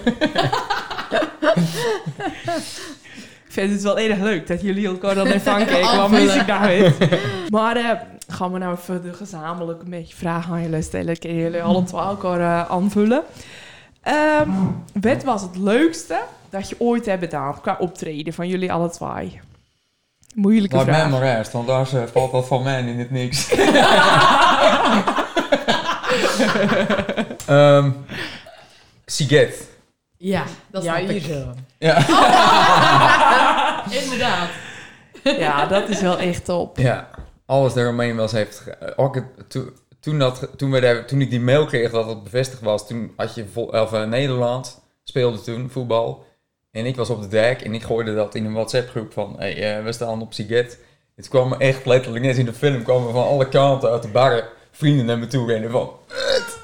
[3.59, 5.97] vind het wel erg leuk dat jullie elkaar dan even aankijken.
[5.97, 6.11] Wat
[6.67, 6.95] weet.
[7.51, 7.91] Maar eh,
[8.29, 11.19] gaan we nou even de gezamenlijk een beetje vragen aan jullie stellen.
[11.19, 13.23] Kunnen jullie alle twee elkaar eh, aanvullen?
[14.03, 14.51] Ehm,
[15.01, 19.41] wat was het leukste dat je ooit hebt gedaan qua optreden van jullie alle twee?
[20.35, 21.11] Moeilijke Laat mij vraag.
[21.11, 23.49] maar eerst, want daar eh, valt dat van mij in het niks.
[27.47, 27.91] Ehm
[29.07, 29.69] Siget.
[30.17, 31.21] Ja, dat Ja, snap hier.
[31.21, 31.55] Zo.
[31.79, 31.97] Ja.
[33.91, 34.51] Inderdaad.
[35.23, 36.77] Ja, dat is wel echt top.
[36.77, 37.11] ja,
[37.47, 38.65] alles daaromheen was heeft...
[38.97, 42.23] Ook het, toen, toen, dat, toen, we daar, toen ik die mail kreeg dat het
[42.23, 46.25] bevestigd was, toen had je vol, of, eh, Nederland speelde toen voetbal.
[46.71, 49.35] En ik was op de dijk en ik gooide dat in een WhatsApp groep van,
[49.39, 50.79] hey, eh, we staan op Siget.
[51.17, 54.45] Het kwam echt letterlijk, net in de film, kwamen van alle kanten uit de barren
[54.79, 55.91] vrienden naar me toe rennen van...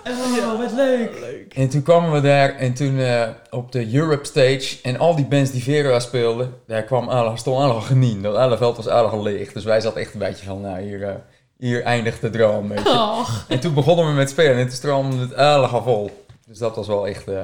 [0.06, 1.52] Oh, wat leuk.
[1.54, 5.24] En toen kwamen we daar en toen eh, op de Europe stage en al die
[5.24, 8.22] bands die Vera speelden, daar kwam alle, stond alle genien.
[8.22, 9.52] Dat hele veld was alle leeg.
[9.52, 11.14] Dus wij zaten echt een beetje van, nou hier, eh,
[11.58, 12.68] hier eindigt de droom.
[12.68, 13.24] Weet je.
[13.48, 16.10] En toen begonnen we met spelen en toen stroomde het alle vol.
[16.46, 17.40] Dus dat was wel echt eh,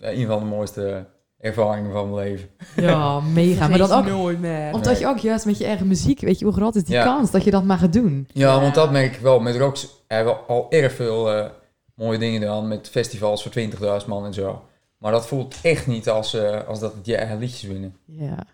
[0.00, 1.04] een van de mooiste
[1.40, 2.48] ervaringen van mijn leven.
[2.76, 3.68] Ja, mega.
[3.68, 4.72] Maar dat ook nooit meer.
[4.72, 7.04] Omdat je ook juist met je eigen muziek, weet je hoe groot is die Ja.
[7.04, 8.28] kans dat je dat mag gaan doen.
[8.32, 9.40] Ja, want dat merk ik wel.
[9.40, 11.50] Met Rocks hebben al erg veel eh,
[11.94, 12.68] mooie dingen gedaan.
[12.68, 13.52] Met festivals voor
[14.00, 14.68] 20.000 man en zo.
[14.98, 17.96] Maar dat voelt echt niet als, eh, als dat het je eigen liedjes winnen.
[18.04, 18.46] Ja.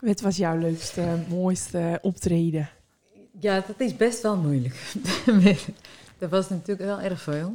[0.00, 2.68] Wat was jouw leukste, mooiste optreden?
[3.40, 4.94] Ja, dat is best wel moeilijk.
[6.18, 7.52] er was natuurlijk wel erg veel.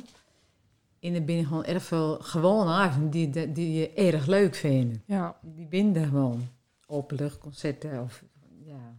[1.00, 5.04] En er binnen gewoon erg veel gewone avonden die, die, je erg leuk vinden.
[5.06, 5.36] Ja.
[5.42, 6.48] Die binden gewoon.
[6.88, 8.24] Openluchtconcerten of...
[8.66, 8.96] Ja.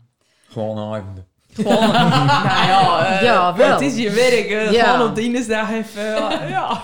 [0.49, 1.27] Gewoon een avonden.
[1.53, 3.71] Gewoon, nou ja, eh, Ja, wel.
[3.73, 4.47] Het is je werk.
[4.47, 4.93] eh, Ja.
[4.93, 6.31] Gewoon op dinsdag even.
[6.41, 6.83] eh, ja.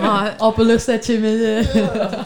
[0.00, 1.40] Maar Op een luchtsetje met...
[1.40, 2.18] eh,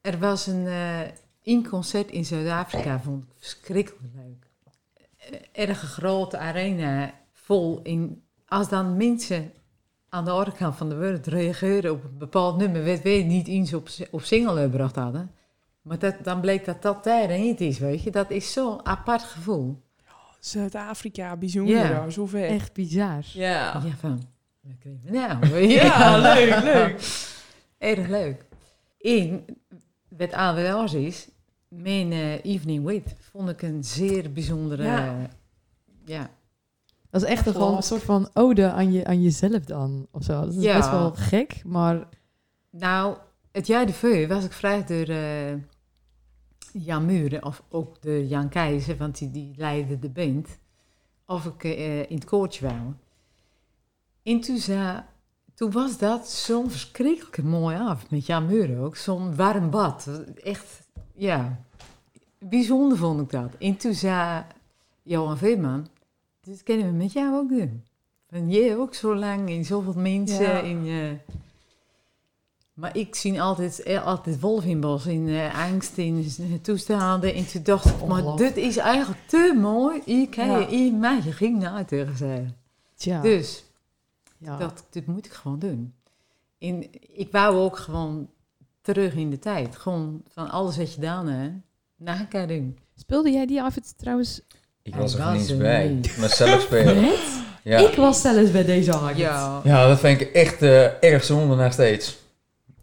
[0.00, 1.00] er was een eh
[1.44, 4.46] een concert in Zuid-Afrika, vond ik verschrikkelijk leuk.
[5.52, 8.22] Erg grote arena, vol in...
[8.48, 9.52] Als dan mensen
[10.08, 13.48] aan de andere kant van de wereld reageren op een bepaald nummer, weet we niet
[13.48, 15.30] eens op, op single gebracht hadden.
[15.82, 18.10] Maar dat, dan bleek dat dat daar niet is, weet je.
[18.10, 19.82] Dat is zo'n apart gevoel.
[20.46, 21.74] Zuid-Afrika, bijzonder.
[21.76, 22.10] Ja.
[22.10, 22.44] Zo ver.
[22.44, 23.24] Echt bizar.
[23.32, 23.82] Ja.
[23.84, 24.22] Ja, van...
[25.02, 25.56] Nou?
[25.68, 27.24] Ja, leuk, leuk.
[27.78, 28.44] Erg leuk.
[29.00, 29.44] En
[30.08, 31.28] wat AWL's is,
[31.68, 34.82] mijn eh, Evening With vond ik een zeer bijzondere...
[34.82, 34.96] Ja.
[35.06, 35.28] Ja.
[36.04, 36.30] ja.
[37.10, 40.06] Dat is echt een, gewoon een soort van ode aan, je, aan jezelf dan.
[40.10, 40.40] Of zo.
[40.40, 40.76] Dat is Ja.
[40.76, 42.08] best wel gek, maar...
[42.70, 43.16] Nou,
[43.52, 45.54] het jaar ervoor was ik gevraagd door eh,
[46.78, 50.58] Jan Muren, of ook door Jan Keizer, want die, die leidde de band,
[51.26, 52.80] of ik eh, in het koortje wou.
[54.22, 55.02] En toen, zei,
[55.54, 58.96] toen was dat zo'n verschrikkelijk mooie avond met Jan Muren ook.
[58.96, 60.08] Zo'n warm bad.
[60.42, 61.64] Echt, ja,
[62.38, 63.54] bijzonder vond ik dat.
[63.58, 64.44] En toen zei
[65.02, 65.86] Johan Veerman,
[66.40, 67.84] dit kunnen we met jou ook doen.
[68.30, 70.58] Van jij ook zo lang en zoveel mensen Ja.
[70.60, 70.86] in.
[72.76, 77.34] Maar ik zie altijd, eh, altijd wolf in bos, in eh, angst, in eh, toestanden.
[77.34, 78.54] En toen dacht ik, maar Ongelooflijk.
[78.54, 80.00] dit is eigenlijk te mooi.
[80.04, 80.58] Ik heb Ja.
[80.58, 82.56] je in mij ging naar tegen zeggen.
[82.94, 83.20] Tja.
[83.20, 83.64] Dus
[84.38, 84.56] ja.
[84.56, 85.94] dat, dit moet ik gewoon doen.
[86.58, 86.84] En
[87.16, 88.28] ik wou ook gewoon
[88.80, 89.76] terug in de tijd.
[89.76, 91.54] Gewoon van alles wat je gedaan hebt,
[91.96, 92.78] na elkaar doen.
[92.96, 94.40] Speelde jij die avond trouwens
[94.82, 95.88] Ik was er eens er bij.
[95.88, 96.16] niet.
[96.18, 97.00] Maar zelf spelen.
[97.10, 97.42] net?
[97.62, 97.78] Ja.
[97.90, 99.16] Ik was zelfs bij deze avond.
[99.16, 99.60] Ja.
[99.64, 102.18] ja, dat vind ik echt eh, erg zonde nog steeds.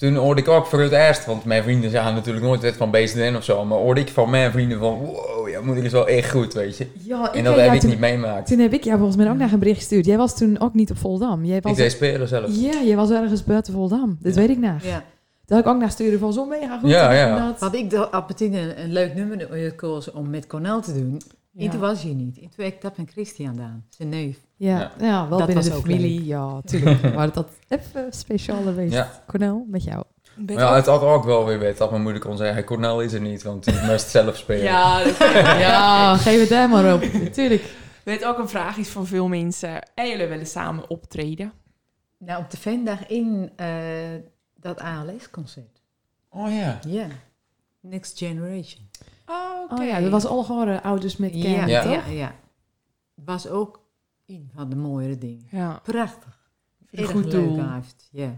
[0.03, 2.91] Toen hoorde ik ook voor het eerst, want mijn vrienden zagen natuurlijk nooit wat van
[2.91, 6.07] BZN of zo, maar hoorde ik van mijn vrienden van, wow, ja, moeder is wel
[6.07, 6.87] echt goed, weet je.
[7.03, 8.47] Ja, ik En dat heb ik toen, niet meemaakt.
[8.47, 10.05] toen heb ik jou volgens mij ook nog een bericht gestuurd.
[10.05, 11.45] Jij was toen ook niet op Voldam.
[11.45, 12.49] Jij was Ik deed spelen zelf.
[12.55, 14.17] Ja, jij was ergens buiten Voldam.
[14.21, 14.39] Dat Ja.
[14.39, 14.83] weet ik nog.
[14.83, 15.03] ja.
[15.45, 16.89] Dat ik ook naar stuurde van zo mega goed.
[16.89, 17.47] Ja, ja.
[17.47, 17.59] dat.
[17.59, 21.21] Had ik de Appetine een, een leuk nummer gekozen om met Cornel te doen.
[21.57, 22.39] En toen was hij niet.
[22.41, 24.37] Heb ik dat met Christian gedaan, zijn neef.
[24.55, 24.91] Ja, Ja.
[24.99, 25.27] ja.
[25.27, 26.25] wel Dat binnen was de ook familie.
[26.25, 27.01] Ja, tuurlijk.
[27.15, 28.93] maar dat even speciaal geweest.
[28.93, 29.23] Ja.
[29.27, 30.03] Cornel, met jou.
[30.35, 33.13] Maar ja, het had ook wel weer weet dat mijn moeder kon zeggen, Cornel is
[33.13, 34.63] er niet, want die moest zelf spelen.
[34.63, 35.17] Ja, dat
[35.67, 37.01] Ja, geef het daar maar op.
[37.33, 37.63] Tuurlijk.
[38.03, 39.81] weet ook een vraag is van veel mensen.
[39.95, 41.51] En jullie willen samen optreden?
[42.17, 43.67] Nou, op de Vendag in eh,
[44.55, 45.81] dat ALS-concert.
[46.29, 46.79] Oh ja.
[46.87, 47.07] Ja.
[47.79, 48.89] Next Generation.
[49.69, 51.91] Oh, Oh ja, dat was al gewoon eh, ouders met kinderen, ja, Ja.
[51.91, 52.11] ja, toch?
[52.13, 52.35] ja.
[53.13, 53.81] Was ook
[54.25, 55.45] een van de mooiere dingen.
[55.51, 56.41] Ja, Prachtig.
[56.91, 57.63] Erg goed leuk doel.
[58.11, 58.35] Ja.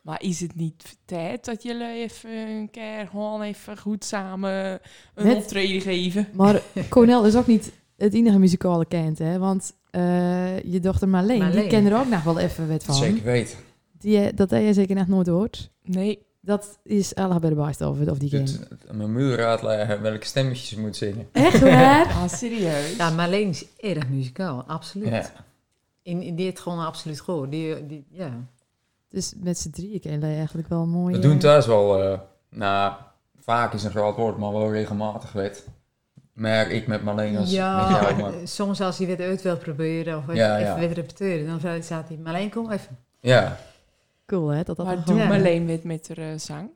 [0.00, 4.80] Maar is het niet tijd dat jullie even een keer gewoon even goed samen
[5.14, 6.28] een Met- optreden geven?
[6.32, 9.38] Maar Cornel is ook niet het enige muzikale kind, hè?
[9.38, 12.94] Want eh, je dochter Marleen, die kent er ook nog wel even wat van.
[12.94, 13.58] Zeker weten.
[13.98, 15.70] Die, eh, dat heb je zeker nog nooit gehoord.
[15.82, 16.26] Nee.
[16.42, 18.68] Dat is Allah bij de Baast of, of die game.
[18.92, 21.28] Mijn moeder uitleggen welke stemmetjes ze moet zingen.
[21.32, 22.06] Echt waar?
[22.16, 22.96] Ah, serieus?
[22.96, 25.08] Ja, Marleen is erg muzikaal, absoluut.
[25.08, 25.30] Ja.
[26.02, 27.50] In, in die heeft gewoon absoluut gehoord.
[27.50, 28.30] Die, die, ja.
[29.08, 31.14] Dus met z'n drieën ken je eigenlijk wel mooi.
[31.14, 32.92] We doen thuis wel, eh, nou,
[33.38, 35.68] vaak is een groot woord, maar wel regelmatig weet.
[36.32, 38.32] Maar ik met Marleen als met ja, jou, maar...
[38.58, 40.78] soms als hij weer uit wil proberen of even, Ja, even ja.
[40.78, 42.98] weer repeteren, dan zou- staat hij, Marleen, kom even.
[43.20, 43.58] Ja,
[44.30, 45.34] Cool hè, dat dat maar doe Ja.
[45.34, 46.68] alleen met, met haar eh, zang.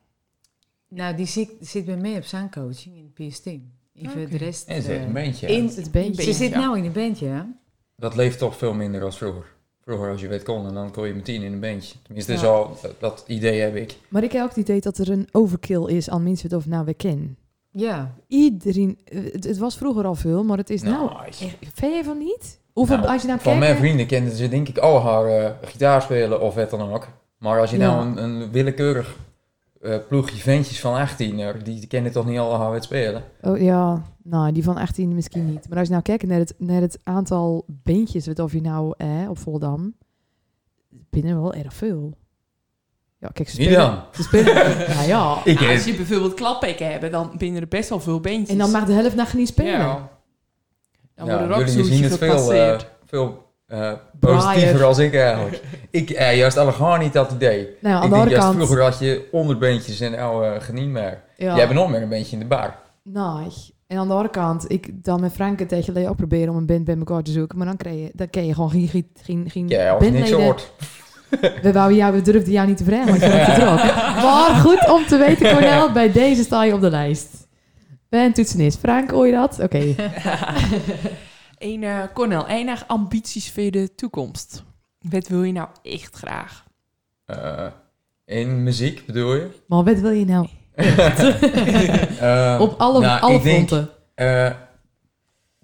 [0.89, 3.73] Nou, die zit, zit bij mij op zangcoaching in het PS-team.
[3.95, 4.31] Even Oké.
[4.31, 4.69] de rest...
[4.69, 5.47] en ze heeft eh, een beentje.
[5.47, 6.23] in- het beentje.
[6.23, 6.59] ze zit ja.
[6.59, 7.43] nou in een bandje, hè?
[7.97, 9.45] Dat leeft toch veel minder als vroeger.
[9.83, 11.95] Vroeger als je weet kon, dan kon je meteen in een bandje.
[12.03, 12.39] Tenminste, Ja.
[12.39, 13.97] zo, dat, dat idee heb ik.
[14.09, 16.67] Maar ik heb ook het idee dat er een overkill is aan mensen het of
[16.67, 17.37] nou we kennen.
[17.71, 18.15] Ja.
[18.29, 21.11] Iedereen, eh, het, het was vroeger al veel, maar het is nou...
[21.25, 21.45] Nice.
[21.45, 22.59] Echt, Vind je van niet?
[22.73, 23.81] Hoeveel, Nou, als je nou Van mijn kijkt...
[23.87, 27.09] vrienden kenden ze denk ik al haar eh, gitaar spelen of wat dan ook.
[27.45, 27.95] Maar als je Ja.
[27.95, 29.17] nou een, een willekeurig
[29.83, 33.25] eh, ploegje ventjes van 18, er, die, die kennen toch niet al haar het spelen?
[33.41, 35.69] Oh ja, nou, die van 18 misschien niet.
[35.69, 38.95] Maar als je nou kijkt naar het, naar het aantal beentjes, wat of je nou
[38.97, 39.95] eh, op Voldam,
[40.89, 42.13] binnen wel erg veel.
[43.19, 43.79] Ja, kijk, ze spelen...
[43.79, 44.03] dan?
[44.13, 44.55] Ze spelen...
[44.97, 45.41] nou ja.
[45.45, 48.49] Ik Nou, als je bijvoorbeeld klappekken hebben, dan binnen er best wel veel beentjes.
[48.49, 49.73] En dan mag de helft nog niet spelen.
[49.73, 50.11] Ja.
[51.15, 52.91] Dan ja, worden er ook jullie zien het veel, eh, gepasseerd.
[53.05, 53.44] veel
[53.75, 55.63] eh, positiever als ik eigenlijk.
[55.91, 57.69] ik eh, juist allemaal niet dat idee.
[57.81, 58.65] Nou, aan ik de denk andere juist kant...
[58.65, 61.23] vroeger had je onderbeentjes en uh, geniet meer.
[61.37, 62.77] ja, Jij bent nog meer een beetje in de bar.
[63.03, 63.73] Nee.
[63.87, 66.57] En aan de andere kant, ik dan met Frank het tegen Leo ook proberen om
[66.57, 67.59] een band bij elkaar te zoeken.
[67.59, 70.11] Maar dan, krijg je, dan ken je gewoon geen, geen, geen, geen Ja, als je
[70.11, 70.73] niks hoort.
[71.63, 73.95] We, wouden jou, we durfden jou niet te vragen, want je bent te druk.
[74.23, 77.47] Maar goed om te weten, Cornel, bij deze sta je op de lijst.
[78.09, 78.79] Ben toetsenist.
[78.79, 79.59] Frank, hoor je dat?
[79.61, 79.85] Oké.
[81.65, 84.63] Een, eh, Cornel, enig ambities voor de toekomst?
[84.99, 86.65] Wat wil je nou echt graag?
[87.25, 87.67] Eh,
[88.25, 89.49] in muziek bedoel je?
[89.67, 90.47] Maar wat wil je nou?
[90.75, 93.91] Eh, Op alle, nou, alle ik denk, fronten.
[94.15, 94.51] eh,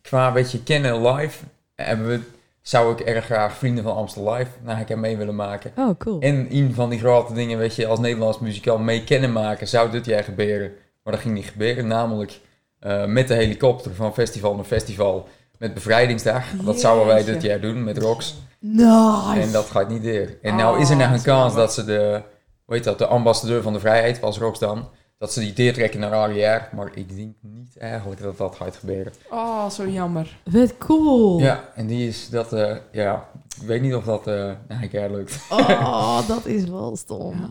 [0.02, 2.20] qua een beetje kennen live, hebben we,
[2.62, 5.72] zou ik erg graag Vrienden van Amstel Live naar ik mee willen maken.
[5.76, 6.20] Oh, cool.
[6.20, 9.90] En een van die grote dingen, weet je, als Nederlands muzikant mee kennen maken, zou
[9.90, 10.72] dit jaar gebeuren.
[11.02, 12.40] Maar dat ging niet gebeuren, namelijk
[12.78, 15.28] eh, met de helikopter van festival naar festival.
[15.60, 16.44] Met bevrijdingsdag.
[16.64, 18.34] Dat zouden wij dit jaar doen met Rox.
[18.60, 19.40] Nice.
[19.40, 20.28] En dat gaat niet door.
[20.42, 22.22] En Oh, nou is er nog dat een kans dat ze de,
[22.64, 26.00] hoe heet dat, de ambassadeur van de vrijheid, was Rox dan, dat ze die deertrekken
[26.00, 26.62] naar Arrière.
[26.74, 29.12] Maar ik denk niet eigenlijk dat dat gaat gebeuren.
[29.30, 30.40] Oh, zo jammer.
[30.44, 31.38] Wat cool.
[31.38, 33.28] Ja, en die is dat, eh, ja,
[33.60, 34.34] ik weet niet of dat eh
[34.68, 35.40] nou, een keer lukt.
[35.50, 37.50] Oh, dat is wel stom.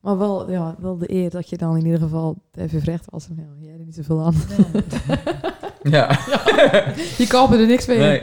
[0.00, 3.28] Maar wel, ja, wel de eer dat je dan in ieder geval even vrecht was.
[3.36, 4.34] Ja, jij er niet zoveel aan.
[4.58, 5.61] Ja,
[7.18, 7.98] Je kan er niks mee.
[7.98, 8.22] nee.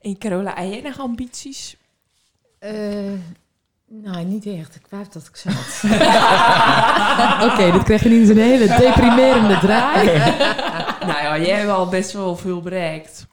[0.00, 1.76] En Carola, heb jij nog ambities?
[2.58, 2.72] Eh,
[3.86, 4.74] nou, niet echt.
[4.74, 5.82] Ik wou dat ik zat.
[7.50, 10.06] Oké, dit krijg je niet eens een hele deprimerende draai.
[11.10, 13.26] nou ja, jij hebt al best wel veel bereikt.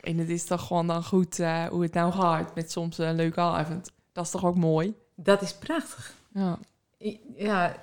[0.00, 3.16] En het is toch gewoon dan goed eh, hoe het nou gaat met soms een
[3.16, 3.90] leuke avond.
[4.12, 4.94] Dat is toch ook mooi?
[5.14, 6.14] Dat is prachtig.
[6.34, 6.58] Ja.
[6.98, 7.76] Ik, ja,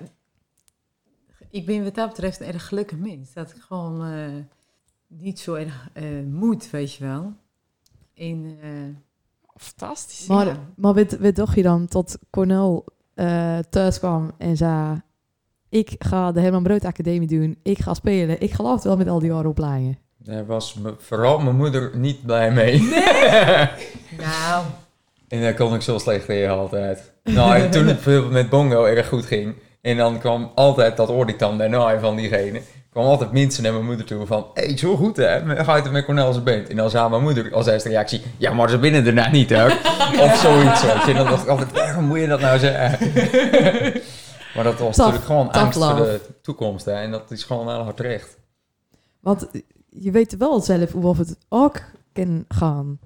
[1.50, 3.32] ik ben wat dat betreft een erg gelukkig mens.
[3.32, 4.44] Dat ik gewoon eh,
[5.08, 7.32] niet zo erg eh, moet, weet je wel.
[8.14, 8.70] En, eh,
[9.56, 10.26] Fantastisch.
[10.26, 10.56] Maar, Ja.
[10.76, 15.02] maar wat, wat dacht je dan tot Cornel eh, thuis kwam en zei...
[15.70, 17.58] Ik ga de Herman Brood Academie doen.
[17.62, 18.40] Ik ga spelen.
[18.40, 19.98] Ik geloof wel met al die jaren opleidingen.
[20.16, 22.80] Daar was me- vooral mijn moeder niet blij mee.
[24.18, 24.64] nou,
[25.28, 27.12] En daar kon ik zo slecht tegen altijd.
[27.24, 29.54] Nou, en toen het bijvoorbeeld met Bongo erg goed ging.
[29.80, 32.60] En dan kwam altijd, dat hoorde ik dan daarna van diegene.
[32.90, 34.46] Kwam altijd mensen naar mijn moeder toe van...
[34.54, 36.68] Hé, hey, zo goed hè, ga je het met Cornel zijn band?
[36.68, 38.22] En dan zei mijn moeder als eerste reactie...
[38.36, 39.70] Ja, maar ze binnen daarna niet hoor.
[40.24, 40.82] of zoiets.
[40.82, 43.10] En dan dacht ik altijd, waarom moet je dat nou zeggen?
[44.54, 46.84] maar dat was natuurlijk gewoon angst voor de toekomst.
[46.84, 46.92] Hè.
[46.92, 48.38] En dat is gewoon heel hard terecht.
[49.20, 49.48] Want
[49.88, 51.80] je weet wel zelf hoe of het ook
[52.12, 52.98] kan gaan.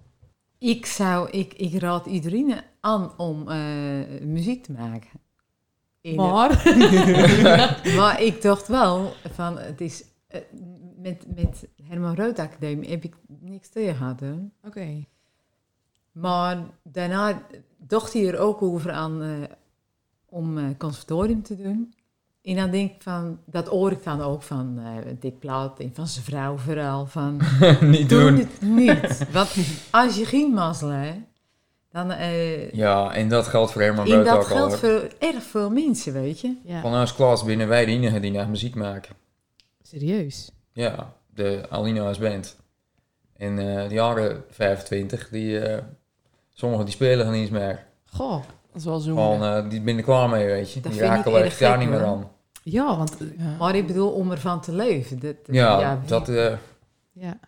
[0.58, 3.58] ik zou, ik, ik raad iedereen aan om eh,
[4.20, 5.10] muziek te maken.
[6.02, 6.62] Maar...
[7.98, 10.40] maar ik dacht wel van, het is, eh,
[10.96, 14.20] met, met Herman Rood Academie heb ik niks tegen gehad.
[14.20, 14.34] Hè.
[14.64, 15.04] Oké.
[16.12, 17.42] Maar daarna
[17.76, 19.30] dacht hij er ook over aan eh,
[20.28, 21.94] om eh, conservatorium te doen.
[22.42, 25.94] En dan denk ik van, dat hoor ik dan ook van eh Dick Plaat en
[25.94, 27.06] van zijn vrouw vooral.
[27.06, 27.40] Van,
[27.80, 28.36] niet doe doen.
[28.36, 29.26] het niet.
[29.32, 29.56] Want
[29.90, 31.26] als je geen mazzel hebt,
[31.92, 32.10] dan...
[32.10, 34.56] eh Ja, en dat geldt voor Herman en Brood dat ook al.
[34.56, 36.54] geldt voor erg veel mensen, weet je.
[36.64, 39.14] Ja, Van ons klas binnen wij de enige die naar muziek maken.
[39.82, 40.50] serieus.
[40.72, 42.56] Ja, de Alina als band.
[43.36, 45.82] En eh, de jaren 25, die, eh,
[46.54, 47.84] sommigen die spelen geen eens meer.
[48.04, 48.42] Goh.
[48.72, 49.14] Dat is wel zo.
[49.14, 50.80] Gewoon, eh, die ben er klaar mee, weet je.
[50.80, 52.08] Dat die ik raken erg echt gek, niet meer hoor.
[52.08, 52.30] aan.
[52.62, 53.16] Ja, want...
[53.38, 53.56] ja.
[53.58, 55.18] Maar ik bedoel, om ervan te leven.
[55.20, 56.28] Dat, Ja, dat...
[56.28, 56.52] eh,
[57.12, 57.38] Ja.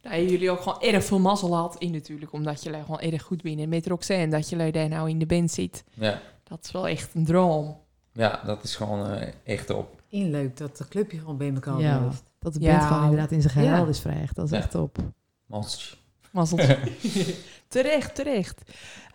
[0.00, 2.32] Dat jullie ook gewoon erg veel mazzel had in natuurlijk.
[2.32, 4.28] Omdat jullie gewoon erg goed binnen met Roxanne.
[4.28, 5.84] Dat jullie daar nou in de band zit.
[5.94, 7.76] ja, Dat is wel echt een droom.
[8.12, 10.02] ja, dat is gewoon eh, echt op.
[10.08, 11.98] inleuk dat de clubje gewoon bij elkaar Ja.
[11.98, 12.22] blijft.
[12.40, 12.76] Dat de Ja.
[12.76, 13.86] band gewoon inderdaad in zijn geheel Ja.
[13.86, 14.28] is vrij.
[14.32, 14.56] Dat is Ja.
[14.56, 14.98] echt top.
[15.46, 15.96] Manseltje.
[16.30, 16.78] Mazzeltje.
[17.68, 18.62] terecht, terecht.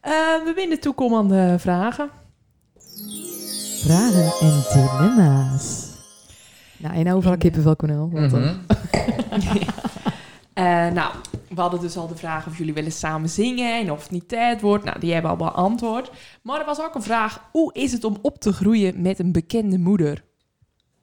[0.02, 0.12] Eh,
[0.44, 2.10] we binnen toekomende vragen.
[3.84, 5.92] Vragen en dilemma's.
[6.78, 8.36] Nou, en overal kippenvel, eh, Mhm.
[8.36, 9.56] Eh,
[10.94, 11.14] nou,
[11.50, 14.28] we hadden dus al de vraag of jullie willen samen zingen en of het niet
[14.30, 14.84] tijd wordt.
[14.84, 16.12] Nou, die hebben we al beantwoord.
[16.42, 19.32] Maar er was ook een vraag, hoe is het om op te groeien met een
[19.32, 20.24] bekende moeder?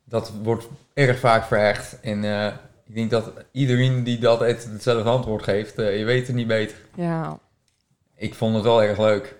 [0.05, 2.01] Dat wordt erg vaak gevraagd.
[2.01, 2.53] En eh,
[2.87, 6.47] ik denk dat iedereen die dat het hetzelfde antwoord geeft, eh, je weet het niet
[6.47, 6.77] beter.
[6.95, 7.39] Ja,
[8.17, 9.37] Ik vond het wel erg leuk.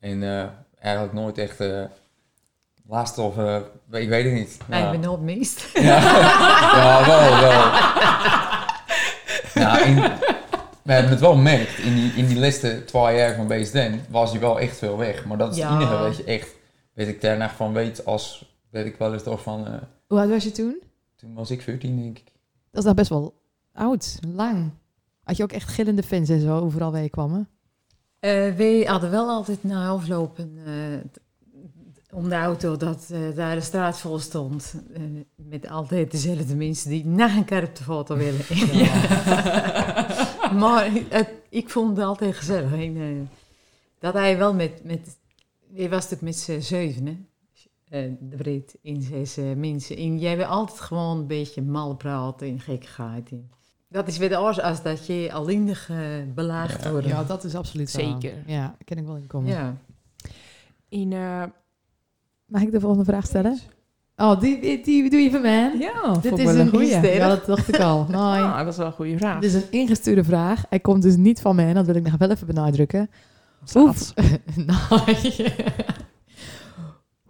[0.00, 0.44] En eh,
[0.80, 1.82] eigenlijk nooit echt eh
[2.88, 3.36] last of...
[3.38, 3.56] eh,
[3.90, 4.58] ik weet het niet.
[4.68, 4.86] Nee, Ja.
[4.86, 5.70] ik ben nooit mist.
[5.74, 5.82] Ja,
[6.80, 7.62] ja wel, wel.
[9.60, 9.94] Nou, in,
[10.82, 11.78] we hebben het wel gemerkt.
[11.78, 15.24] In die, in die laatste twee jaar van BSDN was hij wel echt veel weg.
[15.24, 15.72] Maar dat is Ja.
[15.72, 16.48] het enige, weet je, echt...
[16.92, 18.54] Weet ik daarna van weet als...
[18.70, 19.66] Weet ik wel eens toch van...
[19.66, 19.72] eh,
[20.06, 20.80] Hoe oud was je toen?
[21.16, 22.24] toen was ik 14, denk ik.
[22.70, 23.34] Dat is nou best wel
[23.72, 24.70] oud, lang.
[25.24, 27.40] Had je ook echt gillende fans en zo overal waar je kwam, hè?
[28.48, 30.72] Eh, we hadden wel altijd na aflopen eh,
[32.12, 34.74] om de auto dat eh, daar de straat vol stond.
[34.94, 35.02] eh,
[35.36, 38.40] met altijd dezelfde mensen die na een keer op de foto willen.
[40.62, 42.72] maar het- ik vond het altijd gezellig.
[42.72, 43.06] En, eh,
[43.98, 45.18] dat hij wel met, met...
[45.72, 47.16] Je was natuurlijk met z'n zeven, hè?
[47.88, 49.96] Eh, de Brit in zes eh, mensen.
[49.96, 53.30] En jij wil altijd gewoon een beetje mal praten en gekkigheid.
[53.30, 53.50] En
[53.88, 55.90] dat is weer anders als dat je alleenig
[56.34, 56.90] belaagd Ja.
[56.90, 57.06] wordt.
[57.06, 58.00] Ja, dat is absoluut zo.
[58.00, 58.34] Zeker.
[58.46, 59.50] Ja, ken ik wel inkomen.
[59.50, 59.76] Ja.
[60.88, 61.42] in, eh,
[62.50, 63.58] Mag ik de volgende vraag stellen?
[64.16, 65.72] Oh, die, die, die doe je van mij?
[65.78, 67.00] ja Dit is een goeie.
[67.00, 68.06] Ja, dat dacht ik al.
[68.10, 68.18] Nee.
[68.20, 69.40] Ah, dat is wel een goede vraag.
[69.40, 70.62] Dit is een ingestuurde vraag.
[70.68, 71.72] Hij komt dus niet van mij.
[71.72, 73.10] Dat wil ik nog wel even benadrukken.
[73.72, 73.92] Hoe.
[74.54, 75.46] Nee.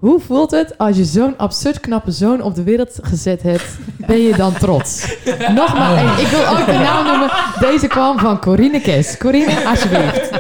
[0.00, 3.78] Hoe voelt het als je zo'n absurd knappe zoon op de wereld gezet hebt?
[4.06, 5.16] Ben je dan trots?
[5.54, 7.30] Nogmaals, ik wil ook de naam noemen.
[7.60, 9.16] Deze kwam van Corine Kes.
[9.16, 10.30] Corine, alsjeblieft.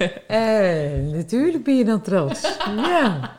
[0.26, 2.40] Eh, natuurlijk ben je dan trots.
[2.86, 3.30] Ja.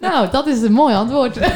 [0.00, 1.38] Nou, dat is een mooi antwoord.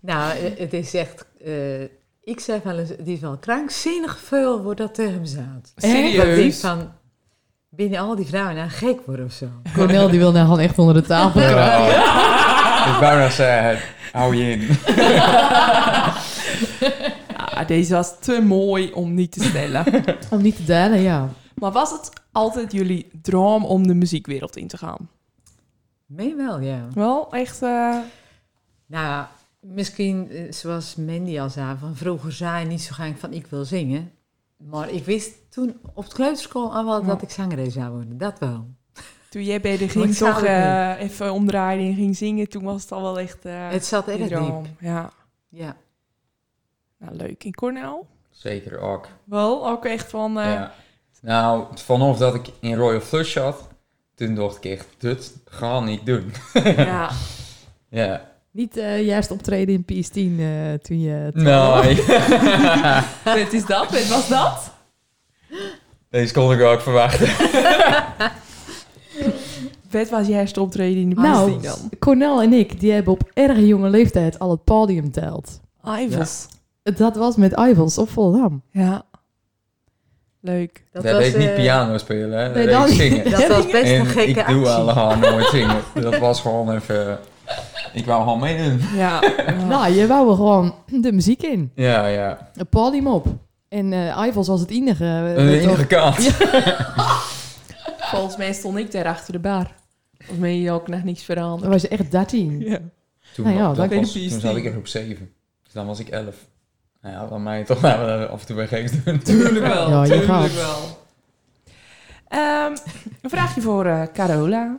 [0.00, 1.26] Nou, eh, het is echt...
[1.44, 1.82] eh,
[2.24, 5.72] ik zeg wel eens, is wel krankzinnig veel wordt dat tegen me zaad.
[5.76, 6.60] Serieus?
[6.60, 6.92] van,
[7.70, 9.46] binnen al die vrouwen nou gek worden of zo.
[9.74, 11.96] Cornel die wil nou gewoon echt onder de tafel kruipen.
[12.94, 13.78] ik wou nog zeggen,
[14.12, 14.68] hou je in.
[17.54, 19.84] Ja, deze was te mooi om niet te stellen.
[20.30, 21.28] Om niet te delen, ja.
[21.64, 25.08] Maar was het altijd jullie droom om de muziekwereld in te gaan?
[26.06, 26.86] Meen wel, ja.
[26.94, 27.62] Wel echt...
[27.62, 27.98] eh,
[28.86, 29.26] Nou,
[29.60, 33.46] misschien eh, zoals Mandy al zei, van vroeger zei je niet zo graag van ik
[33.46, 34.12] wil zingen.
[34.56, 37.06] Maar ik wist toen op de kleuterschool al wel Ja.
[37.06, 38.18] dat ik zangeres zou worden.
[38.18, 38.66] Dat wel.
[39.30, 42.92] toen jij bij de ging toch eh, even omdraaien en ging zingen, toen was het
[42.92, 44.62] al wel echt eh het zat erg droom.
[44.62, 44.72] diep.
[44.80, 45.10] Ja,
[45.48, 45.76] Ja.
[46.98, 47.44] nou, leuk.
[47.44, 48.00] In Cornell?
[48.30, 49.08] Zeker ook.
[49.24, 50.38] Wel, ook echt van...
[50.38, 50.74] eh, Ja.
[51.24, 53.68] Nou, vanaf dat ik in Royal Flush zat,
[54.14, 56.32] toen dacht ik echt, dit ga niet doen.
[56.76, 57.10] ja.
[57.88, 58.32] Ja.
[58.50, 61.30] Niet eh, juist optreden in PS10 eh, toen je...
[61.34, 61.96] Nee.
[63.42, 63.90] Wat is dat?
[63.90, 64.70] Wat was dat?
[66.10, 67.26] Deze kon ik ook verwachten.
[69.90, 71.90] Wat was je eerste optreden in de Nou, muziek dan?
[71.98, 75.60] Cornel en ik, die hebben op erg jonge leeftijd al het podium teld.
[75.98, 76.46] Ivels.
[76.82, 78.62] Dat was met Ivels op Volendam.
[78.70, 79.04] Ja.
[80.46, 80.84] Leuk.
[80.92, 82.48] Dat Daar was, deed ik niet eh, piano spelen, hè.
[82.54, 83.30] nee, dat deed zingen.
[83.30, 84.54] Dat was best een En gekke ik actie.
[84.54, 85.76] doe allemaal nooit zingen.
[85.94, 87.18] Dat was gewoon even...
[87.92, 88.80] Ik wou gewoon meedoen.
[88.96, 89.20] Ja.
[89.46, 89.64] ja.
[89.66, 91.70] Nou, je wou er gewoon de muziek in.
[91.74, 92.50] Ja, ja.
[92.70, 93.26] Podium op.
[93.68, 95.04] En eh Ivels was het enige.
[95.04, 96.16] eh, Een wat enige kant.
[98.10, 99.72] Volgens mij stond ik daar achter de bar.
[100.18, 101.72] Volgens mij je ook nog niks Dan veranderd.
[101.72, 102.60] was je echt 13.
[102.60, 102.78] Ja.
[103.34, 105.30] Toen, Nou ja, dat was, de toen zat ik er op 7.
[105.62, 106.34] Dus dan was ik 11.
[107.04, 109.18] Nou ja, dan mij toch nou, af en toe bij doen.
[109.22, 109.90] Tuurlijk wel.
[109.90, 110.54] Ja, je tuurlijk gaat.
[110.54, 110.98] wel.
[112.28, 112.76] Ehm,
[113.22, 114.78] een vraagje voor eh, Carola.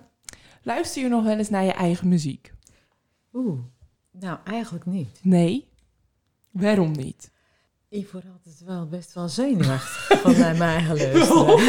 [0.63, 2.53] Luister je nog wel eens naar je eigen muziek?
[3.33, 3.59] Oeh.
[4.11, 5.19] Nou, eigenlijk niet.
[5.21, 5.67] Nee.
[6.51, 7.31] Waarom niet?
[7.89, 11.59] Ik word altijd wel best wel zenuwachtig van naar mijn eigen luisteren.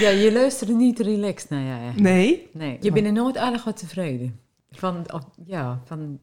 [0.04, 2.02] ja, je luistert niet relaxed naar je eigen.
[2.02, 2.48] Nee.
[2.52, 4.40] Nee, je bent er nooit aardig wat tevreden.
[4.70, 6.20] Van, of- ja, van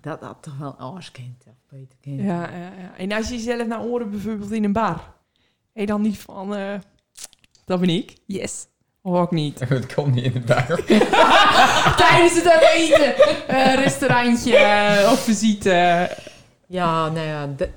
[0.00, 0.74] Dat had toch wel
[1.12, 2.20] kent, of beter kent.
[2.20, 2.96] Ja, ja, ja.
[2.98, 5.00] En als je jezelf naar oren bijvoorbeeld in een bar.
[5.72, 6.74] En dan niet van, eh,
[7.64, 8.16] dat ben ik.
[8.26, 8.66] Yes.
[9.02, 9.60] Of ook niet.
[9.68, 10.80] Het komt niet in het buik.
[12.02, 13.16] Tijdens het eten.
[13.48, 16.10] eh, restaurantje eh, of visite.
[16.66, 17.70] Ja, nou ja, de-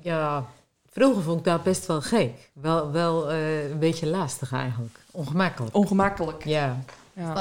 [0.00, 0.44] ja,
[0.90, 2.50] vroeger vond ik dat best wel gek.
[2.54, 4.98] Wel, wel eh, een beetje lastig eigenlijk.
[5.10, 5.74] Ongemakkelijk.
[5.76, 6.44] Ongemakkelijk.
[6.44, 6.76] Ja.
[7.12, 7.32] Ja,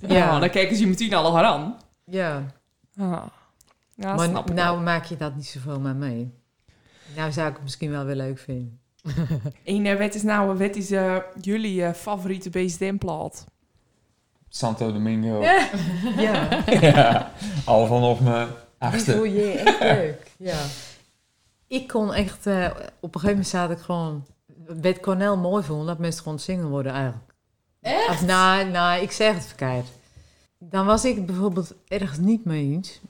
[0.00, 0.38] Ja.
[0.38, 1.76] dan kijken ze je meteen al aan.
[2.10, 2.46] Ja.
[2.98, 3.22] Ah.
[3.94, 4.84] Ja, maar snap ik nou wel.
[4.84, 6.34] maak je dat niet zoveel mee mee.
[7.16, 8.80] Nou zou ik het misschien wel weer leuk vinden.
[9.64, 13.44] En eh, wat is nou wat is, eh, jullie eh, favoriete BSDM-plaat?
[14.48, 15.40] Santo Domingo.
[16.16, 16.48] Ja.
[16.80, 17.32] Ja.
[17.64, 18.48] Al vanaf mijn
[18.78, 19.12] achtste.
[19.16, 20.30] vond je echt leuk.
[20.38, 20.58] Ja.
[21.66, 22.46] Ik kon echt...
[22.46, 24.26] eh, op een gegeven moment zat ik gewoon...
[24.82, 27.32] Wat Cornel mooi vond, dat mensen gewoon single worden eigenlijk.
[27.80, 28.08] Echt?
[28.08, 29.86] Of, nou, nou, ik zeg het verkeerd.
[30.58, 33.00] Dan was ik het bijvoorbeeld ergens niet mee eens.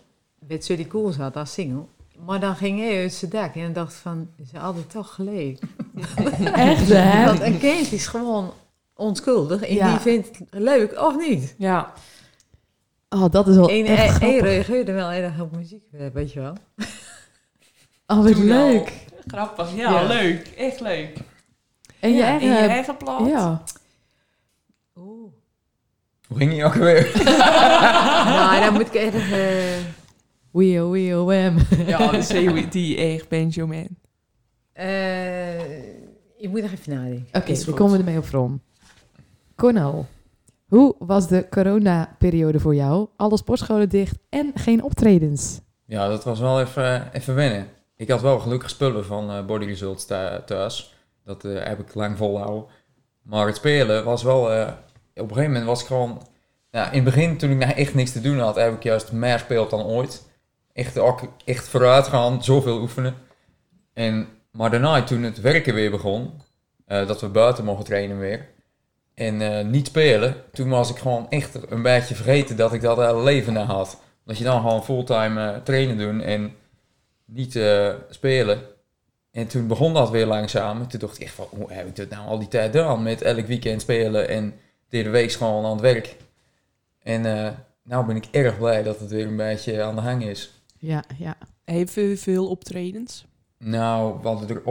[0.47, 1.85] Met Sully Cool zat als single.
[2.25, 4.29] Maar dan ging hij uit zijn dak en dacht van...
[4.51, 5.59] Ze hadden toch gelijk.
[6.55, 7.25] Echt, hè?
[7.25, 8.53] Want een kind is gewoon
[8.95, 9.63] onschuldig.
[9.63, 9.91] En Ja.
[9.91, 11.55] die vindt het leuk of niet.
[11.59, 11.93] Ja.
[13.09, 14.41] Oh, dat is wel En echt hij grappig.
[14.41, 16.55] reageerde wel erg op muziek, eh, weet je wel.
[18.07, 18.93] Oh, wat leuk.
[19.27, 19.75] Grappig.
[19.75, 20.03] Ja, Ja.
[20.07, 20.47] leuk.
[20.57, 21.17] Echt leuk.
[22.01, 22.49] En je ja, eigen...
[22.57, 23.27] en je eigen plaat?
[23.29, 23.63] Ja.
[26.27, 27.11] Hoe ging je ook weer?
[28.27, 29.33] nou, dan moet ik erg...
[29.33, 29.85] eh,
[30.51, 31.57] Wee, wee, wham.
[31.87, 33.99] Ja, de CWT, echt Benjamin.
[34.73, 35.79] eh,
[36.39, 37.27] ik moet nog even nadenken.
[37.33, 37.75] Oké, dan goed.
[37.75, 38.61] komen we ermee op From.
[39.57, 40.07] Cornel,
[40.67, 43.09] hoe was de corona-periode voor jou?
[43.17, 45.61] Alle sportscholen dicht en geen optredens.
[45.85, 47.69] Ja, dat was wel even, even wennen.
[47.97, 50.95] Ik had wel gelukkig spullen van eh, Body Results thu- thuis.
[51.25, 52.65] Dat eh, heb ik lang volhouden.
[53.23, 54.53] Maar het spelen was wel...
[54.53, 54.73] eh,
[55.23, 56.23] op een gegeven moment was ik gewoon...
[56.71, 59.33] In het begin, toen ik nou echt niks te doen had, heb ik juist meer
[59.33, 60.23] gespeeld dan ooit.
[60.73, 60.99] Echt,
[61.45, 63.15] echt vooruit gaan, zoveel oefenen.
[63.93, 66.41] En, maar daarna, toen het werken weer begon,
[66.87, 68.49] eh, dat we buiten mochten trainen weer,
[69.15, 72.97] en eh, niet spelen, toen was ik gewoon echt een beetje vergeten dat ik dat
[72.97, 74.01] hele leven na had.
[74.25, 76.55] Dat je dan gewoon fulltime eh, trainen doen en
[77.25, 77.61] niet
[78.11, 78.61] spelen.
[79.31, 80.89] En toen begon dat weer langzaam.
[80.89, 83.03] Toen dacht ik echt van, hoe heb ik dit nou al die tijd gedaan?
[83.03, 84.55] Met elk weekend spelen en
[84.89, 86.17] de hele week gewoon aan het werk.
[87.03, 90.25] En eh nou ben ik erg blij dat het weer een beetje aan de hang
[90.25, 90.61] is.
[90.79, 91.37] Ja, ja.
[91.65, 93.27] Even veel optredens.
[93.59, 94.63] Nou, we hadden er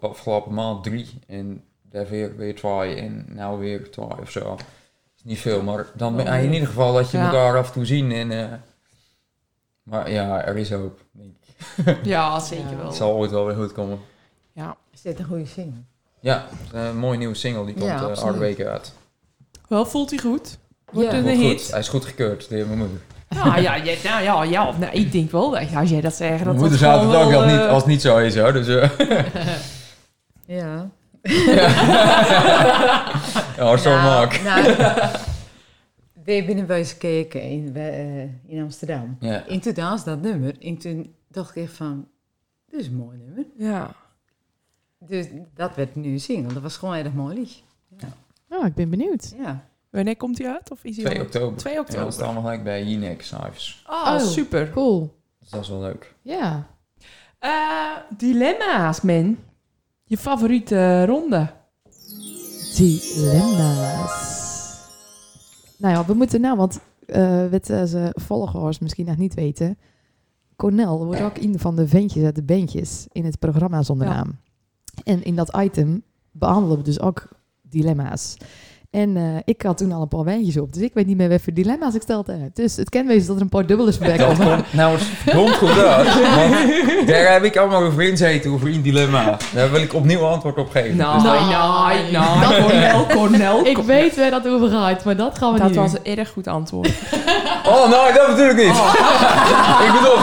[0.00, 1.08] afgelopen maand drie.
[1.26, 2.94] En daar weer, weer twee.
[2.94, 4.54] En nou weer twee of zo.
[5.16, 7.24] is niet veel, maar dan ben je in ieder geval dat je Ja.
[7.24, 8.12] elkaar af en toe zien.
[8.12, 8.52] En, eh,
[9.82, 11.00] maar ja, er is hoop.
[11.12, 12.04] denk ik.
[12.06, 12.76] Ja, zeker Ja.
[12.76, 12.86] wel.
[12.86, 13.98] Het zal ooit wel weer goed komen.
[14.52, 14.76] Ja.
[14.92, 15.80] Is dit een goede single?
[16.20, 17.64] Ja, een mooie nieuwe single.
[17.64, 18.22] Die komt Ja, eh absoluut.
[18.22, 18.92] oude weken uit.
[19.70, 20.58] Wel, voelt hij goed?
[20.92, 21.16] Wordt Ja.
[21.18, 21.42] een goed.
[21.42, 21.70] hit?
[21.70, 23.00] Hij is goed gekeurd door mijn moeder.
[23.28, 26.36] Ja, ja, ja, nou, ja, ja nou, ik denk wel dat als jij dat zegt,
[26.36, 28.36] dat Mijn moeder zou het ook wel, wel niet, eh, als het niet zo is
[28.36, 28.52] hoor.
[28.52, 28.90] Dus, eh,
[30.46, 30.90] Ja.
[33.56, 34.40] ja, zo nou, maak.
[34.44, 34.62] Nou,
[36.24, 39.16] we hebben bij eens gekeken in, eh, in Amsterdam.
[39.20, 39.46] Ja.
[39.46, 40.54] En toen dansde dat nummer.
[40.60, 42.08] En toen dacht ik echt van,
[42.70, 43.44] dit is een mooi nummer.
[43.58, 43.90] Ja.
[44.98, 46.52] Dus dat werd nu een single.
[46.52, 47.60] Dat was gewoon een erg mooi liedje.
[48.50, 49.34] Oh, ik ben benieuwd.
[49.38, 49.64] Ja.
[49.90, 50.70] Wanneer komt hij uit?
[50.70, 51.58] Of is hij 2 al- oktober.
[51.58, 52.12] 2 Ja, dat oktober.
[52.12, 53.84] staat allemaal gelijk bij Jinek Cijfers.
[53.88, 54.18] Oh, Oh.
[54.20, 54.70] super.
[54.70, 55.14] Cool.
[55.38, 56.14] Dus dat is wel leuk.
[56.22, 56.66] Ja.
[57.38, 59.36] Eh, dilemma's, man.
[60.04, 61.50] Je favoriete ronde?
[62.76, 64.38] Dilemma's.
[65.78, 69.78] Nou ja, we moeten nou, want eh wat eh, ze volgers misschien nog niet weten.
[70.56, 74.12] Cornel wordt ook een van de ventjes uit de bandjes in het programma Zonder Ja.
[74.14, 74.38] Naam.
[75.04, 77.28] En in dat item behandelen we dus ook
[77.70, 78.36] dilemma's.
[78.90, 81.28] En eh, ik had toen al een paar wijntjes op, dus ik weet niet meer
[81.28, 82.56] wat voor dilemma's ik stelde uit.
[82.56, 84.36] Dus het kan wezen dat er een paar dubbele Dat komen.
[84.48, 86.06] komt nou verdomd goed uit.
[86.94, 89.36] Want daar heb ik allemaal over inzeten, over een dilemma.
[89.54, 90.96] Daar wil ik opnieuw antwoord op geven.
[90.96, 93.66] Nou, Dus nou, Nou, nou, dat- Cornel, Cornel.
[93.66, 96.00] Ik weet waar dat over gaat, maar dat gaan we Dat niet was doen.
[96.04, 96.90] een erg goed antwoord.
[97.66, 98.66] Oh, nee, dat ik niet.
[99.86, 100.19] ik bedoel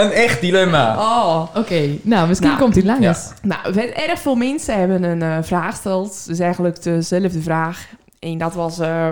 [0.00, 0.96] een echt dilemma.
[0.98, 1.56] Oh.
[1.56, 3.30] Oké, nou misschien Nou, komt hij langs.
[3.42, 6.26] Nou, we- erg veel mensen hebben een eh, vraag gesteld.
[6.26, 7.86] Dus eigenlijk dezelfde vraag.
[8.18, 8.78] En dat was...
[8.78, 9.08] eh,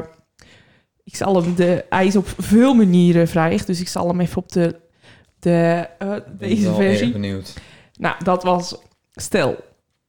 [1.04, 1.54] ik zal hem...
[1.54, 3.60] De, hij is op veel manieren vrij.
[3.66, 4.80] Dus ik zal hem even op de...
[5.38, 7.12] de eh, Ben ik deze versie.
[7.12, 7.54] benieuwd.
[7.98, 8.76] Nou, dat was...
[9.12, 9.56] Stel.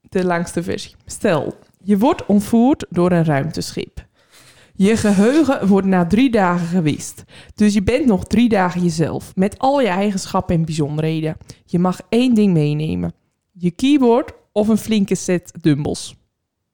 [0.01, 0.95] De langste versie.
[1.05, 1.53] Stel.
[1.83, 4.05] Je wordt ontvoerd door een ruimteschip.
[4.77, 7.23] Je geheugen wordt na drie dagen gewist.
[7.55, 9.31] Dus je bent nog drie dagen jezelf.
[9.35, 11.37] Met al je eigenschappen en bijzonderheden.
[11.65, 13.13] Je mag één ding meenemen.
[13.51, 16.15] Je keyboard of een flinke set dumbbells.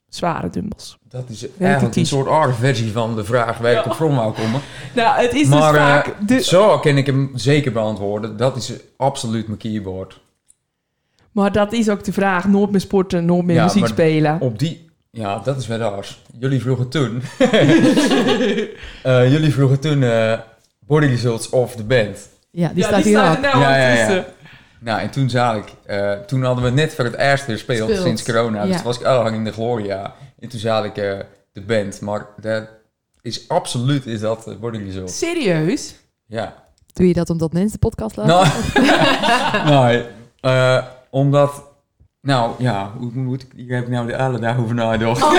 [0.10, 0.98] zware dumbbells.
[1.10, 4.34] Dat is eigenlijk een soort oude versie van de vraag waar ik op from wou
[4.34, 4.62] komen.
[4.96, 6.28] Nou, het is Maar, dus vaak...
[6.28, 8.38] De, Zo kan ik hem zeker beantwoorden.
[8.38, 10.22] Dat is absoluut mijn keyboard.
[11.32, 12.48] maar dat is ook de vraag.
[12.48, 14.42] Nooit meer sporten, nooit meer Ja, muziek spelen.
[14.42, 14.83] Op die...
[15.16, 16.22] Ja, dat is wel raars.
[16.40, 17.22] Jullie vroegen toen...
[19.04, 20.04] Eh, jullie vroegen toen...
[20.04, 20.40] eh,
[20.80, 22.18] body Results of the band.
[22.52, 23.44] Ja, die ja, staat die hier staat ook.
[23.44, 24.26] nou Ja, aan ja, ja.
[24.80, 25.74] Nou, en toen zei ik...
[25.86, 28.04] eh, toen hadden we net voor het eerst weer gespeeld Speeld.
[28.06, 28.66] sinds corona.
[28.66, 30.14] Dus was ik al in de Gloria.
[30.40, 31.20] En toen zei ik eh,
[31.54, 32.02] de band.
[32.02, 32.68] Maar dat
[33.22, 35.18] is absoluut is dat body Results.
[35.18, 35.96] Serieus?
[36.26, 36.54] Ja.
[36.94, 38.84] Doe je dat omdat mensen de podcast luisteren?
[39.66, 40.06] Nou, nee,
[40.42, 41.64] eh, omdat...
[42.24, 43.52] Nou, ja, hoe moet ik...
[43.56, 45.20] Hier heb ik nou de alle dagen over nagedacht.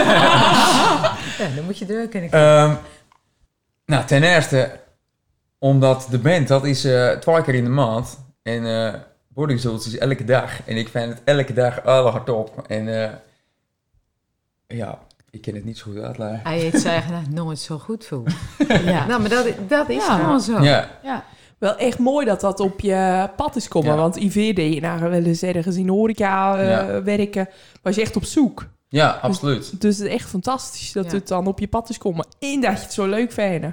[1.39, 2.75] Ja, dan moet je er ook kunnen Ehm,
[3.87, 4.81] nou, ten eerste,
[5.59, 8.19] omdat de band, dat is eh, twee keer in de maand.
[8.43, 8.95] En eh
[9.29, 10.51] Boarding Souls is elke dag.
[10.67, 12.65] En ik vind het elke dag alle hard op.
[12.69, 13.11] En eh,
[14.67, 14.99] ja,
[15.31, 16.41] ik kan het niet zo goed uitleggen.
[16.43, 18.31] Hij heeft zich eigenlijk nooit zo goed voelt.
[18.85, 19.07] ja.
[19.07, 20.17] Nou, maar dat, dat is Ja.
[20.19, 20.63] gewoon zo.
[20.63, 21.25] Ja, ja.
[21.59, 23.91] Wel echt mooi dat dat op je pad is komen.
[23.91, 23.97] Ja.
[23.97, 27.03] Want IV deed je nou wel eens ergens in horeca eh, Ja.
[27.03, 27.49] werken.
[27.83, 28.67] Was je echt op zoek.
[28.89, 29.81] ja, absoluut.
[29.81, 31.11] Dus het is echt fantastisch dat Ja.
[31.17, 32.27] het dan op je pad is komen.
[32.39, 33.67] En dat je het zo leuk vindt.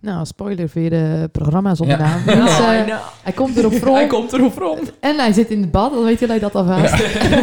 [0.00, 1.84] Nou, spoiler voor de programma's Ja.
[1.84, 2.22] onderaan.
[2.26, 4.92] Nou, Dus, eh, nou, hij komt erop hij rond komt erop rond.
[5.00, 6.92] en hij zit in het bad, dan weet jullie dat alvast.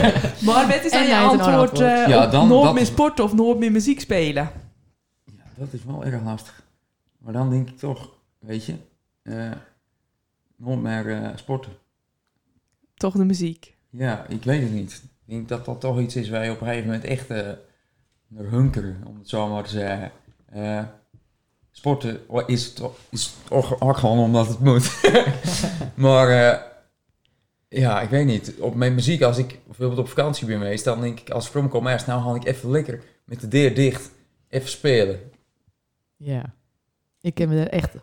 [0.46, 1.56] Maar wat is dan je hij antwoord?
[1.56, 1.78] antwoord.
[2.10, 4.50] Ja, op dan- nooit dat meer sporten of nooit meer muziek spelen?
[5.26, 6.62] Ja, dat is wel erg lastig.
[7.18, 8.74] Maar dan denk ik toch, weet je,
[9.22, 9.52] eh
[10.56, 11.72] nooit meer eh, sporten.
[12.94, 13.78] Toch de muziek.
[13.90, 15.02] Ja, ik weet het niet.
[15.04, 17.52] Ik denk dat dat toch iets is waar je op een gegeven moment echt eh
[18.30, 20.12] naar hunkeren, om het zo maar te zeggen.
[20.46, 20.84] Eh,
[21.72, 25.02] sporten is toch, is toch ook gewoon omdat het moet.
[25.96, 26.62] maar eh,
[27.68, 28.54] ja, ik weet niet.
[28.60, 31.70] Op mijn muziek, als ik bijvoorbeeld op vakantie ben geweest, dan denk ik als ik
[31.70, 34.12] kom nou haal ik even lekker met de deur dicht,
[34.50, 35.20] even spelen.
[36.18, 36.54] Ja.
[37.22, 38.00] Ik ken me er echt 100%.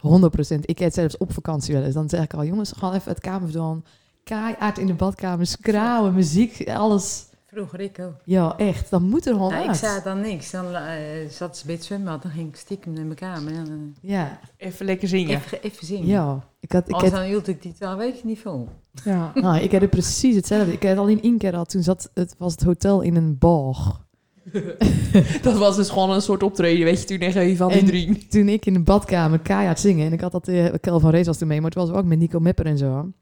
[0.61, 1.95] Ik heb zelfs op vakantie wel eens.
[1.95, 3.85] Dan zeg ik al, jongens, gewoon even het kamer doen.
[4.25, 7.27] Keihard in de badkamer, skrauwen, muziek, alles.
[7.47, 8.15] Vroeger ik ook.
[8.25, 8.91] Ja, echt.
[8.91, 10.51] Dan moet er gewoon Nou, ik zei dan niks.
[10.51, 10.95] Dan eh,
[11.31, 12.23] zat ze bij het zwembad.
[12.23, 13.53] Dan ging ik stiekem naar mijn kamer.
[13.53, 15.37] En, Ja, Even lekker zingen.
[15.37, 16.07] even, even zingen.
[16.07, 16.45] ja.
[16.61, 18.69] Ik had, ik heb, dan hield ik die twee weken niet vol.
[19.05, 19.31] Ja.
[19.35, 20.73] nou, ik heb het precies hetzelfde.
[20.73, 21.69] Ik heb het alleen één keer gehad.
[21.71, 24.06] Toen zat het, was het hotel in een boog.
[25.43, 28.27] Dat was dus gewoon een soort optreden, weet je, toen echt even van die drie.
[28.29, 30.07] Toen ik in de badkamer keihard zingen.
[30.07, 32.05] En ik had dat, eh Kel van Rees was toen mee, maar het was ook
[32.05, 33.13] met Nico Mepper en zo.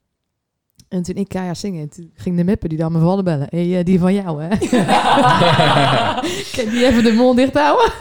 [0.89, 3.47] En toen ik keihard zingen, toen ging de Mepper die dan me vallen bellen.
[3.51, 4.49] Hé, hey, eh, die van jou, hè?
[6.57, 7.93] kan die even de mond dicht houden?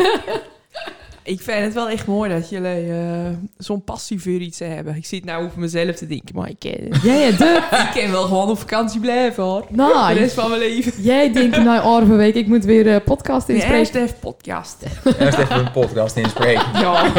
[1.23, 4.95] Ik vind het wel echt mooi dat jullie eh, zo'n passie voor iets hebben.
[4.95, 7.67] Ik zit nou over mezelf te denken, maar ik ken, Ja, ja, de...
[7.93, 9.65] ik kan wel gewoon op vakantie blijven hoor.
[9.69, 11.01] De Nou, rest van mijn leven.
[11.03, 13.79] jij denkt, nou, orve week, ik moet weer eh podcast De inspreken.
[13.79, 14.85] eerste even podcast.
[15.19, 16.65] Eerst even een podcast inspreken.
[16.81, 17.11] Ja.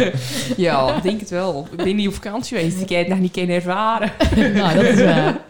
[0.56, 1.66] ja, ik denk het wel.
[1.70, 2.80] Ik ben niet op vakantie geweest.
[2.80, 4.12] Ik heb het nog niet kunnen ervaren.
[4.54, 5.40] nou, dat is waar.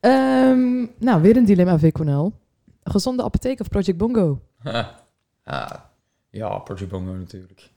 [0.00, 2.32] Ehm, nou, weer een dilemma, Viconel.
[2.84, 4.40] Gezonde apotheek of Project Bongo?
[5.44, 5.70] ah,
[6.30, 7.70] ja, Project Bongo natuurlijk.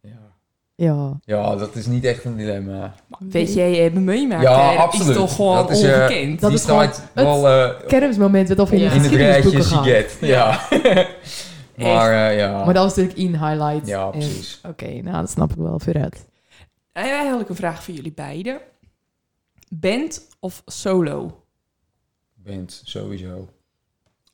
[0.00, 0.36] Ja.
[0.74, 1.18] Ja.
[1.24, 2.94] ja, dat is niet echt een dilemma.
[3.18, 4.42] Weet jij, hebben meemaakt?
[4.42, 4.76] Ja, hè?
[4.76, 5.08] Dat absoluut.
[5.08, 6.40] is toch gewoon Dat is, eh, ongekend?
[6.40, 8.88] Dat is gewoon staat wel eh, Kermismoment wat of in Ja.
[8.88, 9.62] de in het rijtje.
[9.62, 10.16] Siget.
[10.20, 10.60] Ja.
[11.76, 12.64] maar eh, ja.
[12.64, 13.86] Maar dat was natuurlijk in highlight.
[13.86, 14.60] Ja, precies.
[14.66, 16.26] Oké, nou, dat snap ik wel vooruit.
[16.92, 18.60] En eigenlijk een vraag voor jullie beiden.
[19.68, 21.42] Band of solo?
[22.34, 23.48] Bent, sowieso.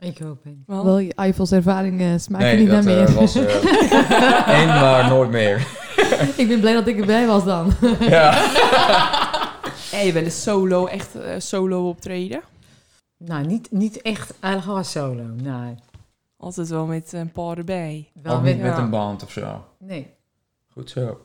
[0.04, 0.42] Ik ook.
[0.42, 0.62] Ben.
[0.66, 3.14] Want- Wel, je Eifels ervaring eh smaakt nee, niet dat naar eh, meer.
[3.14, 5.66] was eh, één, maar nooit meer.
[6.36, 7.72] ik ben blij dat ik erbij was dan.
[8.00, 8.32] ja.
[9.90, 12.40] Heb je wel eens solo, echt eh, solo optreden?
[13.18, 15.22] Nou, niet, niet echt eigenlijk was solo.
[15.42, 15.74] Nee.
[16.36, 18.10] Altijd wel met een paar erbij.
[18.22, 18.82] Wel Ook niet met, met ja.
[18.82, 19.64] een band of zo.
[19.78, 20.06] Nee.
[20.72, 21.20] Goed zo.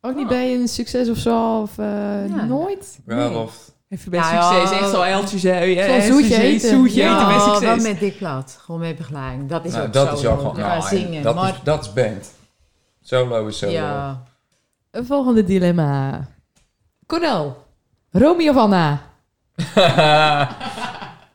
[0.00, 0.28] Ook niet Oh.
[0.28, 1.60] bij een succes of zo?
[1.60, 1.86] Of eh,
[2.28, 2.44] Ja.
[2.44, 3.00] nooit?
[3.04, 3.69] Bruiloft.
[3.90, 5.78] Even bij Nou succes, echt zo eltjes uit.
[5.90, 6.68] Zo'n zoetje eten.
[6.68, 7.82] Zoetje Ja, eten bij wel succes.
[7.82, 8.58] met dik plat.
[8.64, 9.48] Gewoon met begeleiding.
[9.48, 10.18] Dat is Nou, ook dat solo.
[10.20, 10.56] is ook gewoon...
[10.56, 11.22] Gaan Nou, zingen.
[11.22, 12.30] dat, maar is, dat is band.
[13.02, 13.72] Solo is solo.
[13.72, 14.22] ja,
[14.90, 16.26] Een volgende dilemma.
[17.06, 17.64] Cornel,
[18.10, 19.00] Romy of Anna?
[19.74, 20.48] ja,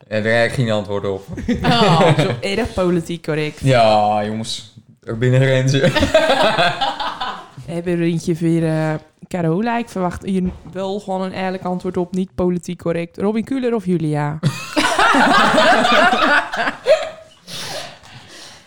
[0.08, 1.26] daar heb ik geen antwoord op.
[1.64, 3.60] Oh, zo erg politiek correct.
[3.60, 4.74] Ja, jongens.
[5.04, 5.82] Er binnen grenzen.
[7.66, 8.94] We hebben er eentje voor uh,
[9.28, 9.78] Carola.
[9.78, 12.14] Ik verwacht hier wel gewoon een eerlijk antwoord op.
[12.14, 13.18] Niet politiek correct.
[13.18, 14.40] Robin Kuller of Julia?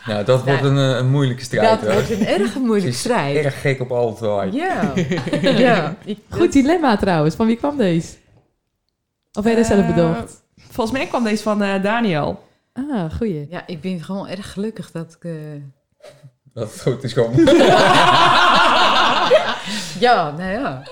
[0.07, 1.69] Nou, dat wordt een, eh, een moeilijke strijd.
[1.69, 1.93] dat hoor.
[1.93, 3.37] wordt een erg moeilijke is strijd.
[3.45, 4.53] erg gek op twee.
[4.61, 4.93] Ja.
[5.41, 5.95] ja.
[6.05, 7.35] Ik, Goed dilemma trouwens.
[7.35, 8.17] Van wie kwam deze?
[9.33, 10.43] Of heb je dat zelf bedacht?
[10.71, 12.45] Volgens mij kwam deze van eh, Daniel.
[12.73, 13.47] Ah, goeie.
[13.51, 15.25] Ja, ik ben gewoon erg gelukkig dat ik...
[15.31, 15.33] eh,
[16.55, 17.37] Dat het goed is komen.
[20.07, 20.83] Ja, nou ja.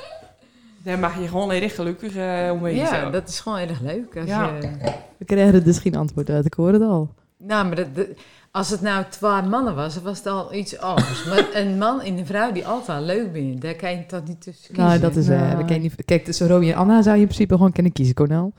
[0.83, 3.13] Daar mag je gewoon erg gelukkig eh omheen Ja, zijn.
[3.13, 4.17] dat is gewoon erg leuk.
[4.17, 4.47] Als Ja.
[4.61, 4.71] je,
[5.17, 7.15] We krijgen er dus geen antwoord uit, ik hoor het al.
[7.37, 8.07] nou, maar dat, dat-
[8.51, 11.25] als het nou twee mannen was, dan was het al iets anders.
[11.25, 14.41] maar een man en een vrouw die altijd leuk vinden, daar kan je toch niet
[14.43, 14.85] tussen kiezen.
[14.85, 15.29] Nou, dat is...
[15.29, 17.93] eh we kennen niet, kijk, tussen Romy en Anna zou je in principe gewoon kunnen
[17.93, 18.53] kiezen, Cornel.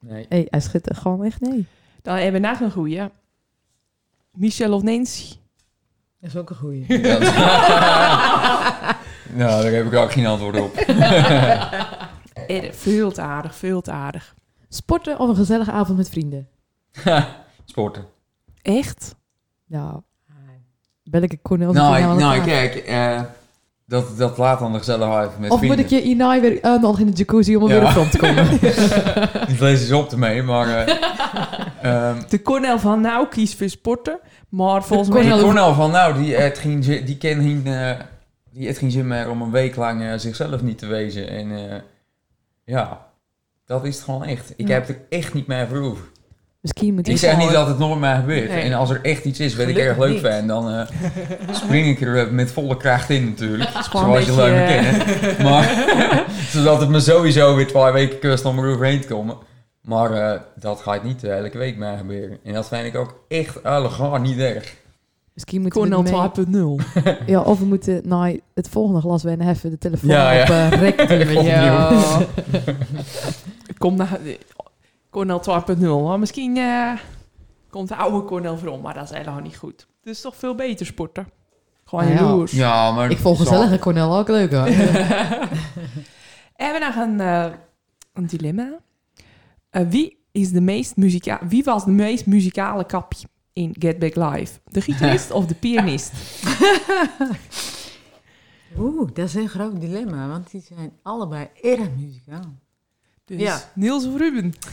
[0.00, 0.26] Nee.
[0.28, 1.66] Hé, hij schudt er gewoon echt nee.
[2.02, 3.02] Dan hebben we nog een goeie.
[4.32, 5.34] Michelle of Nancy.
[6.20, 6.84] Dat is ook een goeie.
[7.02, 7.34] Ja, dat-
[9.34, 10.74] nou, daar heb ik ook geen antwoord op.
[12.70, 14.34] Veel te aardig, veel te aardig.
[14.68, 16.48] Sporten of een gezellige avond met vrienden?
[17.64, 18.04] Sporten.
[18.62, 19.14] Echt?
[19.66, 20.00] Nou,
[21.02, 22.46] welke Cornel Nou, ik- aan nou elkaar?
[22.46, 23.20] kijk, eh,
[23.86, 25.78] dat, dat laat dan de gezelligheid met Of vrienden.
[25.80, 27.68] moet ik je Inai weer uitnodigen in de jacuzzi om Ja.
[27.68, 28.48] weer op grond te komen?
[29.46, 30.68] Die vlees is op ermee, maar...
[30.86, 30.96] eh,
[32.08, 34.18] ehm, De Cornel van nou kiest voor sporten.
[34.48, 35.22] Maar volgens De mij...
[35.32, 37.90] die Cornel- van nou, die heeft geen, zin- die ken geen, eh,
[38.54, 41.28] die heeft geen zin meer om een week lang eh, zichzelf niet te wezen.
[41.28, 41.80] En eh,
[42.64, 43.06] ja,
[43.66, 44.52] dat is het gewoon echt.
[44.56, 44.74] Ik Ja.
[44.74, 46.04] heb er echt niet meer voor over.
[46.60, 48.48] Misschien moet Ik zeg niet dat het nooit meer gebeurt.
[48.48, 48.62] Nee.
[48.62, 50.86] En als er echt iets is wat ik erg leuk vind, dan eh,
[51.62, 53.70] spring ik er met volle kracht in natuurlijk.
[53.90, 55.42] Zoals je leuk kennen.
[55.42, 55.84] Maar,
[56.54, 59.36] zodat het me sowieso weer twee weken kust om eroverheen te komen.
[59.80, 62.38] Maar dat gaat niet elke week meer gebeuren.
[62.44, 64.74] En dat vind ik ook echt allegaar niet erg.
[65.34, 66.80] Misschien moeten we Cornel ermee-
[67.16, 67.26] 2.0.
[67.32, 70.42] Ja, of we moeten naar het volgende glas wijn even de telefoon Ja, ja.
[70.42, 71.08] op eh, rek.
[71.42, 71.90] Ja.
[73.78, 74.20] Kom naar
[75.10, 75.42] Cornel
[75.76, 75.80] 2.0.
[76.04, 76.92] Maar misschien eh,
[77.70, 79.86] komt de oude Cornel voor om, maar dat is helemaal niet goed.
[80.02, 81.26] Het is toch veel beter sporten.
[81.84, 82.22] Gewoon Nou ja.
[82.24, 82.52] jaloers.
[82.52, 83.10] Ja, maar...
[83.10, 84.66] Ik volg gezellige Cornel ook leuk hoor.
[86.56, 87.46] En we nog een, eh,
[88.12, 88.72] een dilemma.
[89.70, 94.14] Eh, wie, is de meest muzika wie was de meest muzikale kapje in Get Back
[94.14, 94.52] Live?
[94.64, 96.12] De gitarist of de pianist?
[98.78, 102.54] Oeh, dat is een groot dilemma, want die zijn allebei erg muzikaal.
[103.24, 103.60] Dus Ja.
[103.74, 104.54] Niels of Ruben?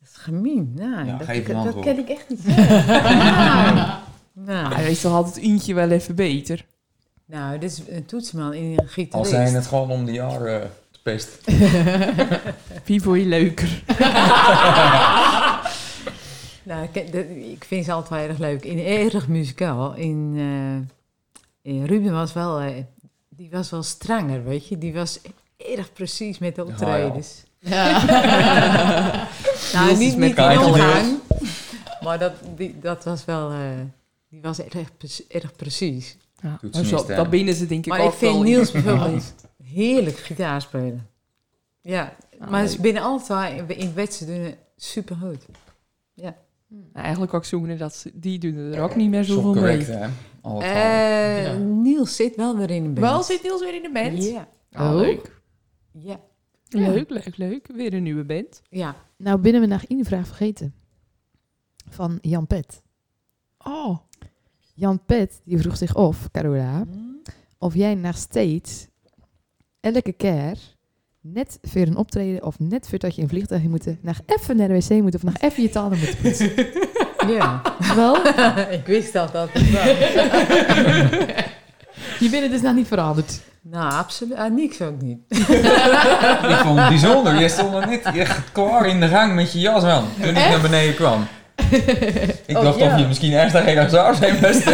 [0.00, 0.72] Dat is gemeen.
[0.74, 2.84] Nou, Ja, dat, een dat, ken ik echt niet zeggen.
[3.74, 3.98] nou,
[4.32, 6.64] nou, Hij is toch altijd eentje wel even beter.
[7.24, 9.30] nou, dit is een toetsman in een Al gitarist.
[9.30, 11.54] zijn het gewoon om de jaren te pesten.
[12.84, 13.82] Wie vond je leuker?
[16.62, 18.64] Nou, ik, vind ze altijd erg leuk.
[18.64, 19.94] In erg muzikaal.
[19.94, 20.34] In,
[21.62, 22.74] eh, in Ruben was wel, eh,
[23.28, 24.78] die was wel stranger, weet je.
[24.78, 25.20] Die was
[25.56, 27.42] erg precies met de optredens.
[29.72, 31.18] nou, Niels is niet, met in omgang.
[32.00, 33.58] Maar dat, die, dat was wel, eh,
[34.28, 34.88] die was erg,
[35.28, 36.16] erg precies.
[36.42, 39.34] Ja, zo, dat binnen ze denk ik Maar ook ik vind wel Niels in- bijvoorbeeld
[39.64, 41.06] heerlijk gitaar spelen.
[41.80, 45.44] Ja, Ah, maar ze binnen altijd in het wedstrijd doen super goed.
[46.14, 46.32] Nou,
[46.92, 49.96] eigenlijk ook zoenen dat ze, die doen er ook niet meer Zo zoveel correct, mee.
[49.96, 50.08] hè?
[50.60, 51.56] Eh, Ja.
[51.56, 52.98] Niels zit wel weer in de band.
[52.98, 54.24] Wel zit Niels weer in de band?
[54.24, 54.96] Ja, Ah, Oh.
[55.00, 55.40] leuk.
[55.92, 56.20] ja,
[56.68, 57.66] Leuk, leuk, leuk.
[57.74, 58.62] Weer een nieuwe band.
[58.70, 58.96] ja.
[59.16, 60.74] nou, binnen we nog één vraag vergeten.
[61.88, 62.82] Van Jan Pet.
[63.58, 63.98] Oh,
[64.74, 66.84] Jan Pet, die vroeg zich af, Carola,
[67.58, 68.86] of jij nog steeds
[69.80, 70.71] elke keer
[71.22, 74.74] net voor een optreden of net voordat je een vliegtuig moet, nog even naar de
[74.74, 76.50] wc moet of nog even je tanden moet poetsen.
[77.28, 77.62] Ja,
[77.94, 78.16] Wel,
[78.78, 79.48] ik wist dat dat
[82.20, 83.40] je bent het dus nog niet veranderd.
[83.62, 84.36] Nou, absoluut.
[84.36, 85.18] Ah, niks ook niet.
[85.28, 87.40] Ik vond het bijzonder.
[87.40, 90.34] Je stond er net echt klaar in de gang met je jas aan toen ik
[90.34, 91.26] naar beneden kwam.
[92.46, 92.92] Ik Oh, dacht ja.
[92.92, 94.64] of je misschien ergens daar heel zou zijn best.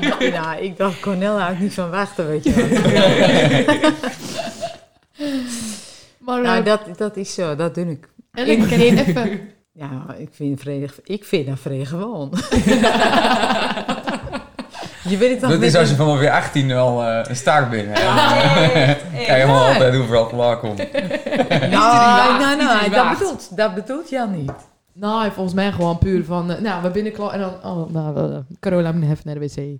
[0.40, 3.90] nou, ik dacht, Cornel houdt niet van wachten, weet je wel.
[6.18, 8.08] Maar nou, eh, dat, dat is zo, dat doe ik.
[8.32, 9.40] elke keer even...
[9.72, 12.30] Ja, ik vind, vrede, ik vind dat vrede gewoon.
[15.08, 17.88] je weet het Dat is als je vanaf je 18 al eh, een staart bent.
[17.98, 18.04] hè.
[18.86, 19.66] Dan kan je gewoon Ja.
[19.72, 20.88] altijd overal klaar komen.
[21.48, 24.52] Nou, waagt, nou, nou, iedereen dat bedoelt, dat bedoelt Jan niet.
[24.92, 28.30] Nou, volgens mij gewoon puur van, eh, nou, we binnen klaar en dan, oh, nou,
[28.32, 29.78] uh, Carola moet even naar de wc.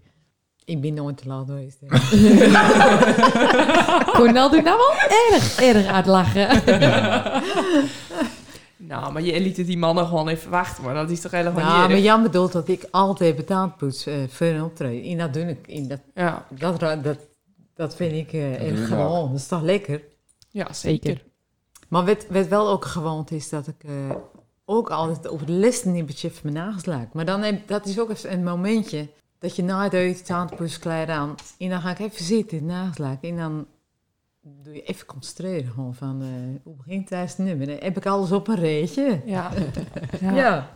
[0.70, 1.78] Ik ben nooit te laat geweest.
[4.16, 4.92] Cornel doet nou wel
[5.32, 6.48] erg, erg uitlachen.
[8.90, 11.80] nou, maar je liet die mannen gewoon even wachten, maar dat is toch helemaal Nou,
[11.80, 11.98] niet maar?
[11.98, 15.10] Jan bedoelt dat ik altijd betaald poets eh, voor een optreden.
[15.10, 15.66] En dat doe ik.
[15.66, 17.18] In dat, Ja, dat, dat,
[17.74, 19.30] dat vind ik eh, erg ik gewoon.
[19.30, 20.02] Dat is toch lekker?
[20.50, 21.22] ja zeker.
[21.88, 23.90] Maar wat, wat wel ook gewoond is, dat ik eh,
[24.64, 27.12] ook altijd over de listennippertje even mijn nagels laak.
[27.12, 29.08] Maar dan heb, dat is ook even een momentje
[29.40, 31.34] dat je na het eten tandpoetsklei aan.
[31.58, 33.28] En dan ga ik even zitten, laken.
[33.28, 33.66] En dan
[34.42, 35.72] doe je even concentreren.
[35.72, 36.28] Gewoon van, eh,
[36.62, 37.66] hoe begint het nummer?
[37.66, 39.20] Dan heb ik alles op een reetje.
[39.24, 39.50] Ja.
[40.20, 40.34] Ja.
[40.34, 40.70] ja.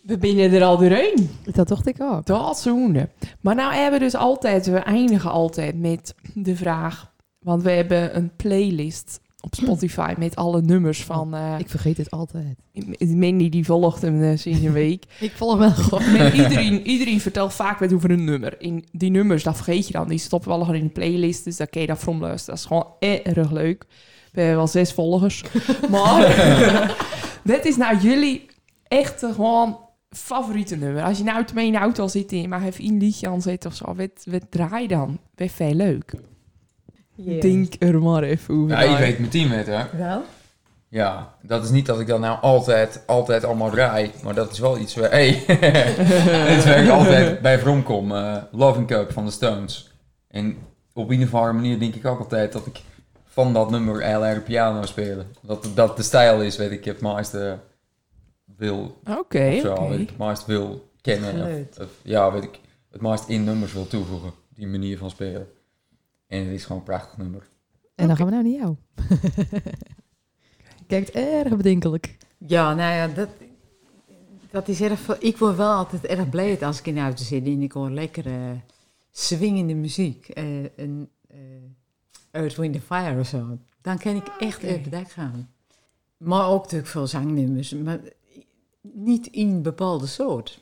[0.00, 1.30] We binnen er al doorheen.
[1.52, 2.26] Dat dacht ik ook.
[2.26, 3.08] Dat zoende.
[3.40, 7.12] Maar nou hebben we dus altijd, we eindigen altijd met de vraag.
[7.38, 11.34] Want we hebben een playlist op Spotify met alle nummers van...
[11.34, 12.56] eh Ik vergeet dit altijd.
[12.98, 15.04] Mandy die volgt hem eh, sinds een week.
[15.20, 16.02] Ik volg wel gewoon.
[16.32, 18.60] Iedereen, iedereen vertelt vaak wat over een nummer.
[18.60, 20.08] In die nummers, dat vergeet je dan.
[20.08, 22.54] Die stoppen we al gewoon in de playlist, dus daar kun je dat from luisteren.
[22.54, 22.86] Dat is gewoon
[23.34, 23.84] erg leuk.
[24.32, 25.44] We hebben wel zes volgers.
[25.90, 26.96] Maar
[27.44, 28.46] dit is nou jullie
[28.88, 29.78] echte gewoon
[30.10, 31.02] favoriete nummer.
[31.02, 33.70] Als je nou mee in de auto zit en je mag even een liedje aanzetten
[33.70, 33.94] of zo.
[33.94, 35.18] Wat, wat draai dan?
[35.34, 36.14] Wat veel leuk.
[37.24, 37.40] Ja.
[37.40, 38.70] Denk er maar even over.
[38.76, 38.98] Ja, je na.
[38.98, 39.84] weet mijn team het, hè?
[39.98, 40.22] Wel?
[40.88, 44.58] Ja, dat is niet dat ik dat nou altijd, altijd allemaal draai, maar dat is
[44.58, 45.10] wel iets waar...
[45.10, 45.30] Hey,
[46.48, 48.12] dit is waar ik altijd bij Vrom kom.
[48.14, 49.90] eh Loving Cup van de Stones.
[50.28, 50.56] En
[50.94, 52.80] op een of andere manier denk ik ook altijd dat ik
[53.24, 55.26] van dat nummer heel erg piano spelen.
[55.42, 57.58] Dat dat de stijl is, weet ik, het meeste
[58.56, 61.68] wil, Oké, of zo, weet ik, het meest wil kennen.
[61.80, 62.60] Of- ja, weet ik,
[62.90, 65.46] het meest in nummers wil toevoegen, die manier van spelen.
[66.30, 67.48] En het is gewoon een prachtig nummer.
[67.94, 68.76] En dan gaan we nou naar jou.
[70.86, 72.16] Kijkt erg bedenkelijk.
[72.38, 73.28] Ja, nou ja, dat,
[74.50, 74.98] dat is erg...
[75.00, 77.72] veel- Ik word wel altijd erg blij als ik in de auto zit en ik
[77.72, 78.60] hoor lekkere
[79.10, 80.28] swingende muziek.
[80.28, 81.36] eh een eh
[82.30, 83.58] Earth, Wind and Fire of zo.
[83.80, 84.66] Dan kan ik echt Oké.
[84.72, 85.50] over de dak gaan.
[86.16, 87.72] Maar ook natuurlijk veel zangnummers.
[87.74, 88.00] Maar
[88.80, 90.60] niet in een bepaalde soort.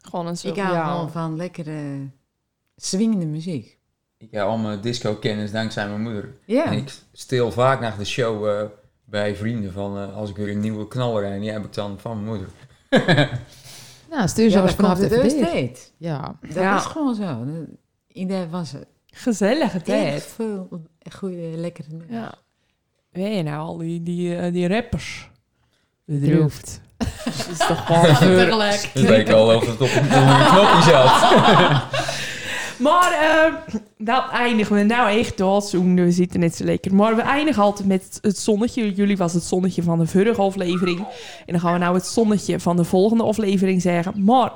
[0.00, 0.90] Gewoon een soort, ik hou ja.
[0.92, 2.08] gewoon van lekkere
[2.76, 3.75] swingende muziek.
[4.18, 6.34] Ik heb al mijn disco-kennis dankzij mijn moeder.
[6.44, 8.62] Ja, En ik stil vaak naar de show eh,
[9.04, 11.98] bij vrienden van eh, als ik weer een nieuwe knaller rijd, die heb ik dan
[12.00, 12.48] van mijn moeder.
[14.10, 15.30] Nou, stuur ze ja vanaf de FD.
[15.30, 15.92] steeds.
[15.96, 16.36] Ja.
[16.40, 16.76] Dat Ja.
[16.76, 17.44] is gewoon zo.
[18.12, 20.22] De was het Gezellige echt tijd.
[20.22, 20.68] veel
[21.12, 22.10] goede, lekkere nummers.
[22.12, 22.34] Ja.
[23.10, 25.30] Weet je nou, al die, die, eh, die rappers.
[26.04, 26.80] Bedroefd.
[27.24, 28.80] Dat is toch gewoon Tegelijk.
[28.92, 31.12] Het leek al of het op een, op een knopje zat.
[32.78, 33.54] Maar eh,
[33.98, 35.94] dat eindigen we nou echt doodzoen.
[35.94, 36.94] We zitten net zo lekker.
[36.94, 38.94] Maar we eindigen altijd met het- zonnetje.
[38.94, 40.98] Jullie was het zonnetje van de vorige aflevering.
[40.98, 44.24] En dan gaan we nou het zonnetje van de volgende aflevering zeggen.
[44.24, 44.52] Maar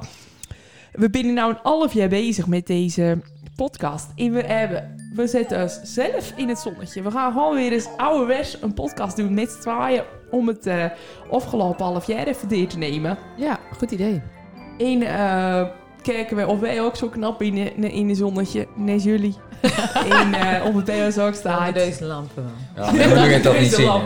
[0.93, 3.19] we zijn nou een half jaar bezig met deze
[3.57, 4.07] podcast.
[4.17, 4.99] En we hebben...
[5.15, 7.03] We zetten ons zelf in het zonnetje.
[7.03, 10.03] We gaan gewoon weer eens ouderwets een podcast doen met z'n tweeën...
[10.31, 10.85] om het eh,
[11.31, 13.19] afgelopen half jaar even te nemen.
[13.37, 14.23] Ja, goed idee.
[14.79, 15.67] En eh,
[16.03, 19.37] kijken we of wij ook zo knap in de, in de zonnetje, net jullie.
[20.21, 21.75] en eh, of het bij ons ook Onder staat.
[21.75, 22.95] deze lampen wel.
[22.95, 23.85] Ja, dat niet zien.
[23.85, 24.01] Ja,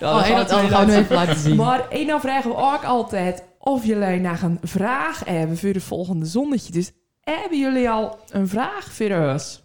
[0.00, 1.56] Oh, en dat gaan we nu even laten zien.
[1.56, 5.80] Maar en dan vragen we ook altijd of jullie nog een vraag hebben voor de
[5.80, 6.72] volgende zonnetje.
[6.72, 6.90] Dus
[7.20, 9.62] hebben jullie al een vraag voor ons?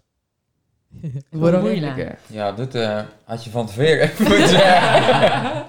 [1.32, 2.16] Een moeilijke.
[2.28, 5.64] Ja, dit eh, had je van tevoren even moeten zeggen.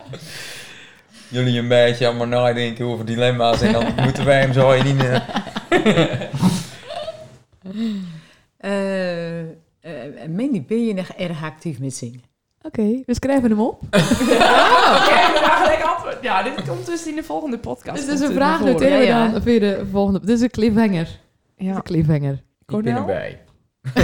[1.28, 5.00] Jullie een beetje allemaal nadenken over dilemma's en dan moeten wij hem zo in.
[5.00, 5.20] eh,
[8.56, 9.48] Eh, eh,
[10.36, 12.20] Mandy, ben je nog erg actief met zingen?
[12.62, 13.82] Oké, we schrijven hem op.
[13.82, 16.18] Oké, we gaan gelijk antwoord.
[16.22, 17.96] Ja, dit komt dus in de volgende podcast.
[17.96, 19.30] Dus, dus Komt een vraag noteren we Ja, ja.
[19.32, 20.20] dan voor de volgende.
[20.20, 21.04] Dit is een cliffhanger.
[21.04, 21.16] Dit
[21.56, 21.74] is Ja.
[21.74, 22.42] een cliffhanger.
[22.66, 23.38] ik ben erbij.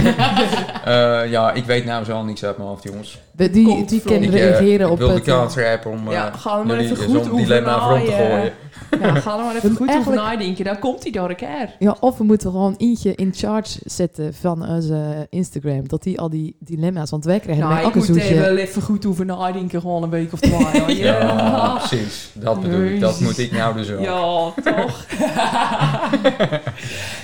[0.85, 3.19] Eh, ja, ik weet nou zo niks uit mijn hoofd, jongens.
[3.31, 5.23] Die, Komt die Ik, eh, reageren ik op wil de het...
[5.23, 8.11] kans grijpen om eh, Ja, ga er maar even goed over dilemma voor om te
[8.11, 8.53] gooien.
[9.01, 10.65] Ja, ga er maar even goed over nadenken.
[10.65, 11.75] Dan komt hij door elkaar.
[11.79, 15.87] Ja, of we moeten gewoon eentje in charge zetten van onze Instagram.
[15.87, 18.39] Dat die al die dilemma's, want wij krijgen Nou, ik ook een moet er zoetje.
[18.39, 19.81] wel even goed over nadenken.
[19.81, 20.97] Gewoon een week of twee.
[21.03, 22.29] Ja, Ja, precies.
[22.33, 22.99] Dat bedoel ik.
[22.99, 23.99] Dat moet ik nou dus ook.
[24.03, 25.05] ja toch?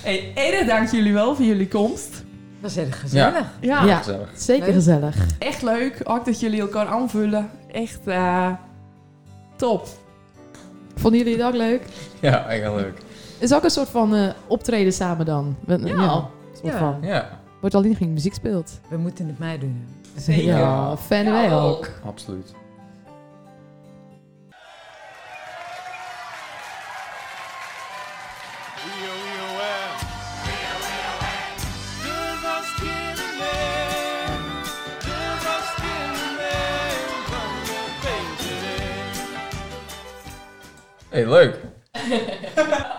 [0.04, 2.24] hey, erg dank jullie wel voor jullie komst.
[2.62, 3.45] Dat is erg gezellig.
[3.59, 3.97] Ja, Ja.
[3.97, 4.30] Gezellig.
[4.36, 4.74] Zeker Leuk.
[4.74, 5.16] gezellig.
[5.39, 6.01] echt leuk.
[6.03, 7.49] Ook dat jullie elkaar aanvullen.
[7.72, 8.49] Echt eh,
[9.55, 9.88] top.
[10.95, 11.86] Vonden jullie het ook leuk?
[12.20, 12.97] Ja, echt wel leuk.
[13.39, 15.55] Is ook een soort van eh, optreden samen dan.
[15.68, 15.76] Ja.
[15.76, 15.84] een
[16.53, 16.78] soort Ja.
[16.78, 16.97] van.
[17.01, 18.80] Ja, Wordt alleen geen muziek speelt.
[18.89, 19.86] We moeten het mij doen.
[20.18, 20.43] Zeker.
[20.43, 21.89] Ja, fijne wij ook.
[22.05, 22.53] absoluut.
[41.12, 41.55] Hey, leuk.